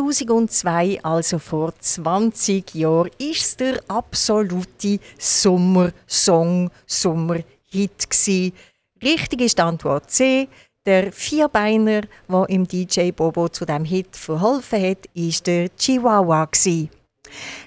...2002, 0.08 1.00
also 1.02 1.38
vor 1.38 1.72
20 1.78 2.74
Jahren, 2.74 3.10
ist 3.18 3.60
der 3.60 3.80
absolute 3.88 5.00
Sommersong, 5.18 6.70
Sommerhit 6.86 8.08
gsi. 8.08 8.52
Richtig 9.02 9.42
ist 9.42 9.58
die 9.58 9.62
Antwort 9.62 10.10
C. 10.10 10.48
Der 10.86 11.12
Vierbeiner, 11.12 12.02
der 12.28 12.48
im 12.48 12.66
DJ 12.66 13.10
Bobo 13.10 13.48
zu 13.48 13.66
dem 13.66 13.84
Hit 13.84 14.16
verholfen 14.16 14.82
hat, 14.82 15.06
ist 15.12 15.46
der 15.46 15.68
Chihuahua 15.76 16.46
gsi. 16.46 16.88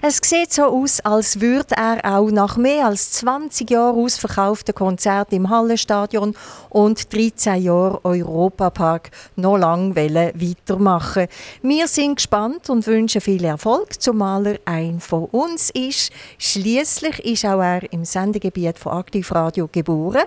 Es 0.00 0.20
sieht 0.22 0.52
so 0.52 0.64
aus, 0.64 1.00
als 1.00 1.40
würde 1.40 1.74
er 1.76 2.00
auch 2.04 2.30
nach 2.30 2.56
mehr 2.56 2.86
als 2.86 3.12
20 3.12 3.70
Jahren 3.70 3.96
ausverkauften 3.96 4.74
Konzert 4.74 5.32
im 5.32 5.48
Hallenstadion 5.48 6.34
und 6.68 7.12
13 7.12 7.62
Jahren 7.62 7.98
Europapark 8.02 9.10
noch 9.36 9.56
lange 9.56 9.94
weitermachen. 9.96 11.28
Wir 11.62 11.88
sind 11.88 12.16
gespannt 12.16 12.70
und 12.70 12.86
wünschen 12.86 13.20
viel 13.20 13.44
Erfolg, 13.44 14.00
zumal 14.00 14.46
er 14.46 14.58
ein 14.64 15.00
von 15.00 15.26
uns 15.26 15.70
ist. 15.70 16.12
Schließlich 16.38 17.24
ist 17.24 17.44
auch 17.44 17.60
er 17.60 17.92
im 17.92 18.04
Sendegebiet 18.04 18.78
von 18.78 18.92
Aktivradio 18.92 19.68
geboren. 19.70 20.24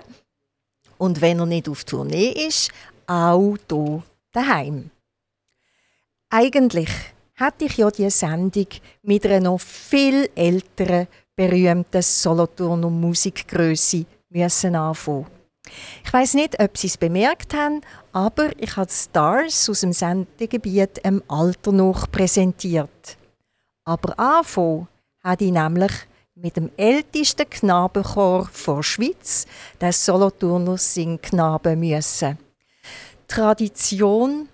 und 0.98 1.20
wenn 1.20 1.38
er 1.38 1.46
nicht 1.46 1.68
auf 1.68 1.84
Tournee 1.84 2.30
ist, 2.46 2.70
auch 3.06 3.56
hier 3.70 4.02
daheim. 4.32 4.90
Eigentlich 6.30 6.90
hätte 7.36 7.66
ich 7.66 7.76
ja 7.76 7.90
die 7.90 8.10
Sendung 8.10 8.66
mit 9.02 9.26
einer 9.26 9.40
noch 9.40 9.60
viel 9.60 10.28
älteren, 10.34 11.06
berühmten 11.34 12.02
Solothurner 12.02 12.90
Musikgröße 12.90 14.06
müssen. 14.30 15.26
Ich 16.04 16.12
weiß 16.12 16.34
nicht, 16.34 16.60
ob 16.60 16.76
Sie 16.78 16.86
es 16.86 16.96
bemerkt 16.96 17.52
haben, 17.54 17.80
aber 18.12 18.50
ich 18.58 18.76
habe 18.76 18.90
Stars 18.90 19.68
aus 19.68 19.80
dem 19.80 19.92
Sendegebiet 19.92 20.98
im 21.02 21.22
Alter 21.28 21.72
noch 21.72 22.10
präsentiert. 22.10 23.18
Aber 23.84 24.18
anfangen 24.18 24.88
habe 25.22 25.44
ich 25.44 25.52
nämlich 25.52 25.92
mit 26.36 26.56
dem 26.56 26.70
ältesten 26.76 27.48
Knabenchor 27.50 28.48
der 28.66 28.82
Schweiz, 28.82 29.46
den 29.80 29.92
Solothurner 29.92 30.78
Singknaben, 30.78 31.80
müssen. 31.80 32.38
Die 32.38 33.34
Tradition 33.34 34.48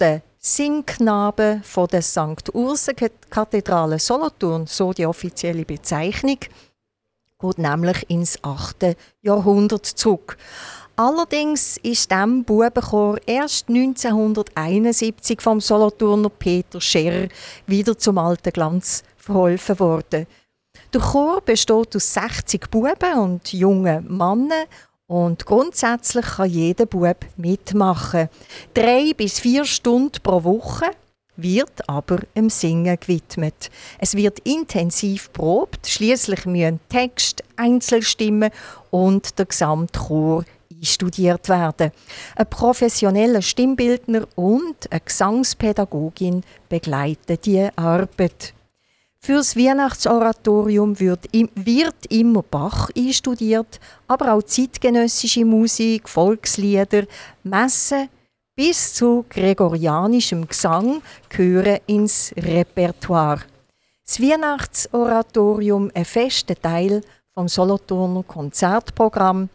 der 0.00 0.22
Singknaben 0.56 1.62
von 1.62 1.88
der 1.88 2.00
St. 2.00 2.54
Ursen-Kathedrale 2.54 3.98
Solothurn, 3.98 4.66
so 4.66 4.94
die 4.94 5.04
offizielle 5.04 5.66
Bezeichnung, 5.66 6.38
geht 7.38 7.58
nämlich 7.58 8.08
ins 8.08 8.42
8. 8.42 8.96
Jahrhundert 9.20 9.84
zurück. 9.84 10.38
Allerdings 10.96 11.76
ist 11.76 12.10
dem 12.10 12.44
Bubenchor 12.44 13.18
erst 13.26 13.68
1971 13.68 15.40
vom 15.40 15.60
Solothurner 15.60 16.30
Peter 16.30 16.80
Scherer 16.80 17.28
wieder 17.66 17.96
zum 17.98 18.16
alten 18.16 18.50
Glanz 18.50 19.04
verholfen 19.16 19.78
worden. 19.78 20.26
Der 20.94 21.00
Chor 21.02 21.42
besteht 21.42 21.94
aus 21.94 22.14
60 22.14 22.70
Buben 22.70 23.18
und 23.18 23.52
jungen 23.52 24.16
Männern 24.16 24.64
und 25.08 25.46
grundsätzlich 25.46 26.26
kann 26.26 26.50
jeder 26.50 26.86
Bub 26.86 27.24
mitmachen. 27.36 28.28
Drei 28.74 29.12
bis 29.16 29.40
vier 29.40 29.64
Stunden 29.64 30.22
pro 30.22 30.44
Woche 30.44 30.84
wird 31.36 31.88
aber 31.88 32.18
im 32.34 32.50
Singen 32.50 32.98
gewidmet. 33.00 33.70
Es 33.98 34.14
wird 34.14 34.40
intensiv 34.40 35.32
probt, 35.32 35.88
schließlich 35.88 36.44
müssen 36.46 36.80
Text, 36.88 37.42
Einzelstimmen 37.56 38.50
und 38.90 39.38
der 39.38 39.46
gesamte 39.46 39.98
Chor 39.98 40.44
einstudiert 40.70 41.48
werden. 41.48 41.90
Ein 42.36 42.50
professioneller 42.50 43.40
Stimmbildner 43.40 44.26
und 44.36 44.90
eine 44.90 45.00
Gesangspädagogin 45.00 46.44
begleiten 46.68 47.38
die 47.44 47.68
Arbeit. 47.76 48.52
Fürs 49.28 49.58
Weihnachtsoratorium 49.58 50.98
wird, 50.98 51.26
wird 51.54 52.06
immer 52.08 52.42
Bach 52.42 52.88
einstudiert, 52.96 53.78
aber 54.06 54.32
auch 54.32 54.42
zeitgenössische 54.42 55.44
Musik, 55.44 56.08
Volkslieder, 56.08 57.04
Messen 57.42 58.08
bis 58.56 58.94
zu 58.94 59.26
gregorianischem 59.28 60.48
Gesang 60.48 61.02
gehören 61.28 61.80
ins 61.86 62.32
Repertoire. 62.38 63.40
Das 64.06 64.18
Weihnachtsoratorium 64.18 65.90
ein 65.92 66.06
fester 66.06 66.54
Teil 66.54 67.02
vom 67.34 67.48
Solothurner 67.48 68.22
Konzertprogramm, 68.22 69.50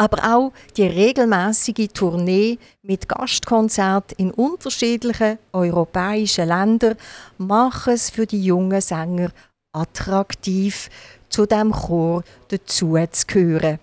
aber 0.00 0.34
auch 0.34 0.52
die 0.78 0.86
regelmäßige 0.86 1.88
Tournee 1.92 2.58
mit 2.82 3.06
Gastkonzerten 3.06 4.16
in 4.16 4.30
unterschiedlichen 4.30 5.38
europäischen 5.52 6.48
Ländern 6.48 6.96
machen 7.36 7.92
es 7.92 8.08
für 8.08 8.24
die 8.24 8.42
jungen 8.42 8.80
Sänger 8.80 9.30
attraktiv, 9.72 10.88
zu 11.28 11.44
dem 11.44 11.70
Chor 11.70 12.24
dazuzugehören. 12.48 13.78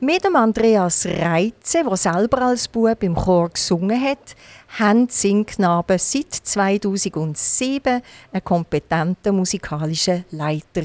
Mit 0.00 0.24
dem 0.24 0.34
Andreas 0.34 1.06
Reitze, 1.06 1.84
der 1.84 1.96
selber 1.96 2.42
als 2.42 2.66
Bub 2.66 3.00
im 3.04 3.14
Chor 3.14 3.50
gesungen 3.50 4.02
hat, 4.02 4.34
haben 4.78 5.08
Singknaben 5.08 5.98
seit 5.98 6.32
2007 6.32 8.02
einen 8.32 8.44
kompetenten 8.44 9.36
musikalischen 9.36 10.24
Leiter. 10.30 10.82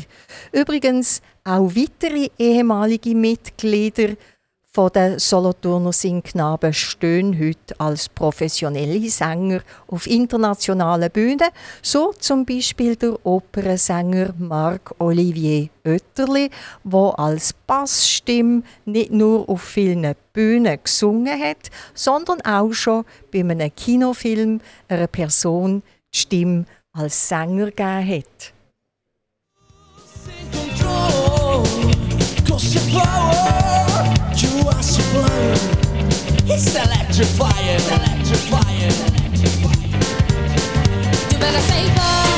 Übrigens 0.51 1.22
auch 1.43 1.72
weitere 1.76 2.30
ehemalige 2.38 3.16
Mitglieder 3.16 4.16
von 4.74 4.89
den 4.89 5.19
Solothurner 5.19 5.91
Singknaben 5.91 6.74
stehen 6.74 7.38
heute 7.38 7.78
als 7.78 8.07
professionelle 8.07 9.09
Sänger 9.09 9.61
auf 9.88 10.07
internationalen 10.07 11.11
Bühnen, 11.11 11.49
so 11.82 12.13
zum 12.17 12.45
Beispiel 12.45 12.95
der 12.95 13.26
Opernsänger 13.26 14.34
Marc-Olivier 14.38 15.69
Oetterli, 15.86 16.49
der 16.86 17.19
als 17.19 17.53
Bassstimme 17.67 18.63
nicht 18.86 19.11
nur 19.11 19.49
auf 19.49 19.61
vielen 19.61 20.15
Bühnen 20.32 20.80
gesungen 20.82 21.38
hat, 21.38 21.69
sondern 21.93 22.39
auch 22.41 22.72
schon 22.72 23.03
bei 23.32 23.41
einem 23.41 23.76
Kinofilm 23.76 24.61
einer 24.88 25.07
Person 25.07 25.84
die 26.13 26.17
Stimme 26.17 26.65
als 26.93 27.28
Sänger 27.28 27.72
gegeben 27.72 28.07
hat. 28.07 28.53
Cause 32.47 32.76
your 32.76 33.01
power, 33.01 33.80
sublime. 34.92 35.56
It's 36.52 36.76
electrifying, 36.76 37.80
electrifying, 37.96 38.92
electrifying. 39.08 39.92
You 41.32 41.38
better 41.39 41.64
save 41.72 41.96
up, 41.96 42.30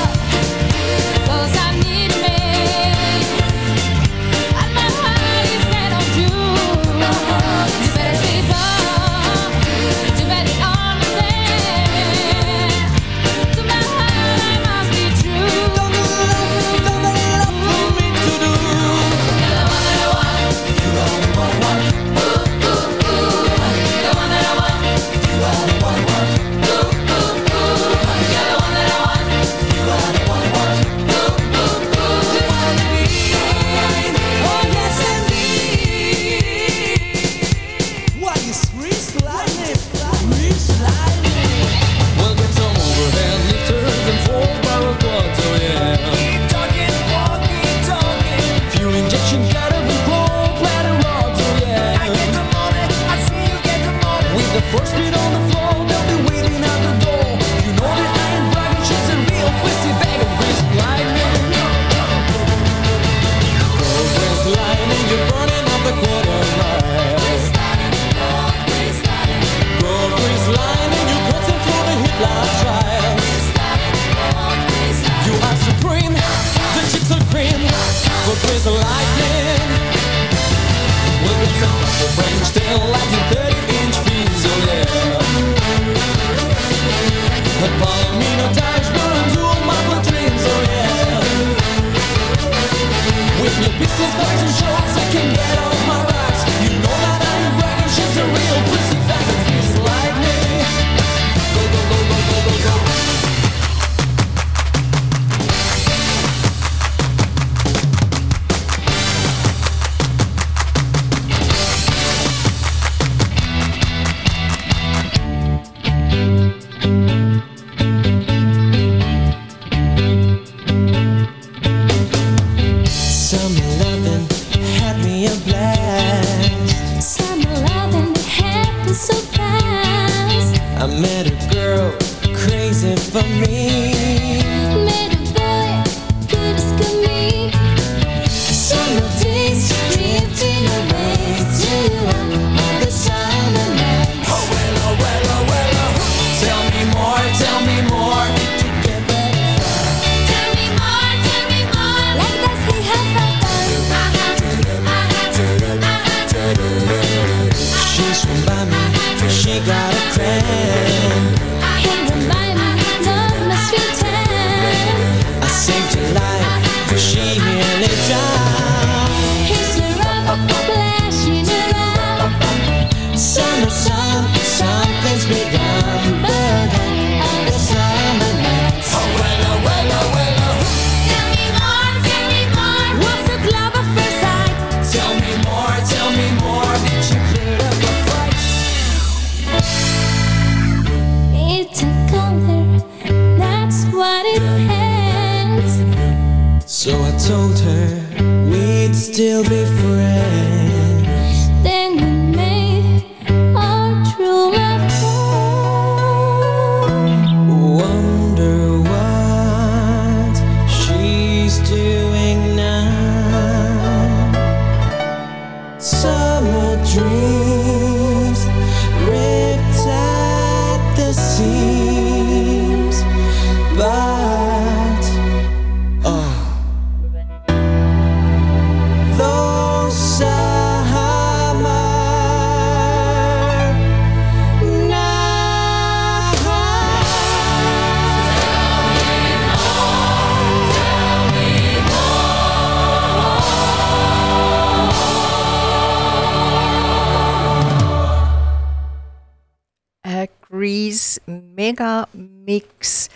Grease 251.63 251.71
Mega 251.71 252.07
Mix. 252.45 253.09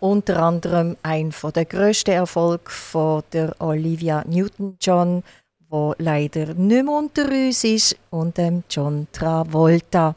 Unter 0.00 0.42
anderem 0.42 0.98
ein 1.02 1.32
von 1.32 1.52
der 1.52 1.64
grössten 1.64 2.10
Erfolg 2.10 2.70
von 2.70 3.22
der 3.32 3.54
Olivia 3.58 4.22
Newton-John, 4.26 5.22
wo 5.70 5.94
leider 5.96 6.52
nicht 6.52 6.84
mehr 6.84 6.88
unter 6.92 7.24
uns 7.24 7.64
ist, 7.64 7.96
und 8.10 8.36
dem 8.36 8.64
John 8.68 9.06
Travolta. 9.12 10.14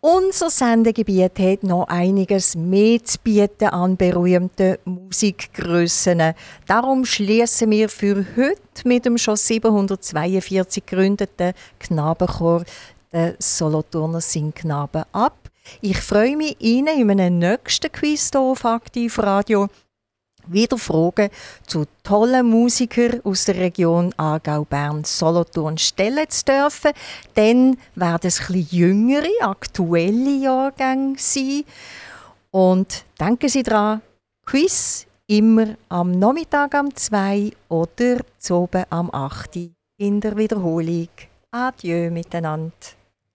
Unser 0.00 0.50
Sendegebiet 0.50 1.36
hat 1.40 1.64
noch 1.64 1.88
einiges 1.88 2.54
mehr 2.54 3.02
zu 3.02 3.18
bieten 3.24 3.68
an 3.68 3.96
berühmten 3.96 4.76
Musikgrössen. 4.84 6.34
Darum 6.68 7.04
schließen 7.04 7.70
wir 7.72 7.88
für 7.88 8.24
heute 8.36 8.88
mit 8.88 9.04
dem 9.04 9.18
schon 9.18 9.36
742 9.36 10.86
gegründeten 10.86 11.54
Knabenchor 11.80 12.64
der 13.12 13.34
Solothurner 13.40 14.20
Singknaben 14.20 15.04
ab. 15.10 15.43
Ich 15.80 15.98
freue 15.98 16.36
mich, 16.36 16.56
Ihnen 16.60 17.00
in 17.00 17.10
einem 17.10 17.38
nächsten 17.38 17.90
Quiz 17.90 18.30
hier 18.30 18.40
auf 18.40 18.64
Aktivradio 18.64 19.68
wieder 20.46 20.78
Fragen 20.78 21.30
zu 21.66 21.86
tollen 22.02 22.46
Musikern 22.46 23.20
aus 23.24 23.46
der 23.46 23.56
Region 23.56 24.12
Aargau, 24.16 24.64
Bern, 24.64 25.04
Solothurn 25.04 25.78
stellen 25.78 26.28
zu 26.28 26.44
dürfen. 26.44 26.92
Dann 27.34 27.78
werden 27.94 28.28
es 28.28 28.40
etwas 28.40 28.70
jüngere, 28.70 29.28
aktuelle 29.40 30.36
Jahrgänge 30.36 31.16
sein. 31.18 31.64
Und 32.50 33.04
denken 33.18 33.48
Sie 33.48 33.62
daran, 33.62 34.02
Quiz 34.44 35.06
immer 35.26 35.76
am 35.88 36.10
Nachmittag 36.12 36.74
am 36.74 36.94
2 36.94 37.52
oder 37.68 38.18
zu 38.38 38.54
oben 38.54 38.84
am 38.90 39.10
8 39.12 39.70
in 39.98 40.20
der 40.20 40.36
Wiederholung. 40.36 41.08
Adieu 41.50 42.10
miteinander. 42.10 42.72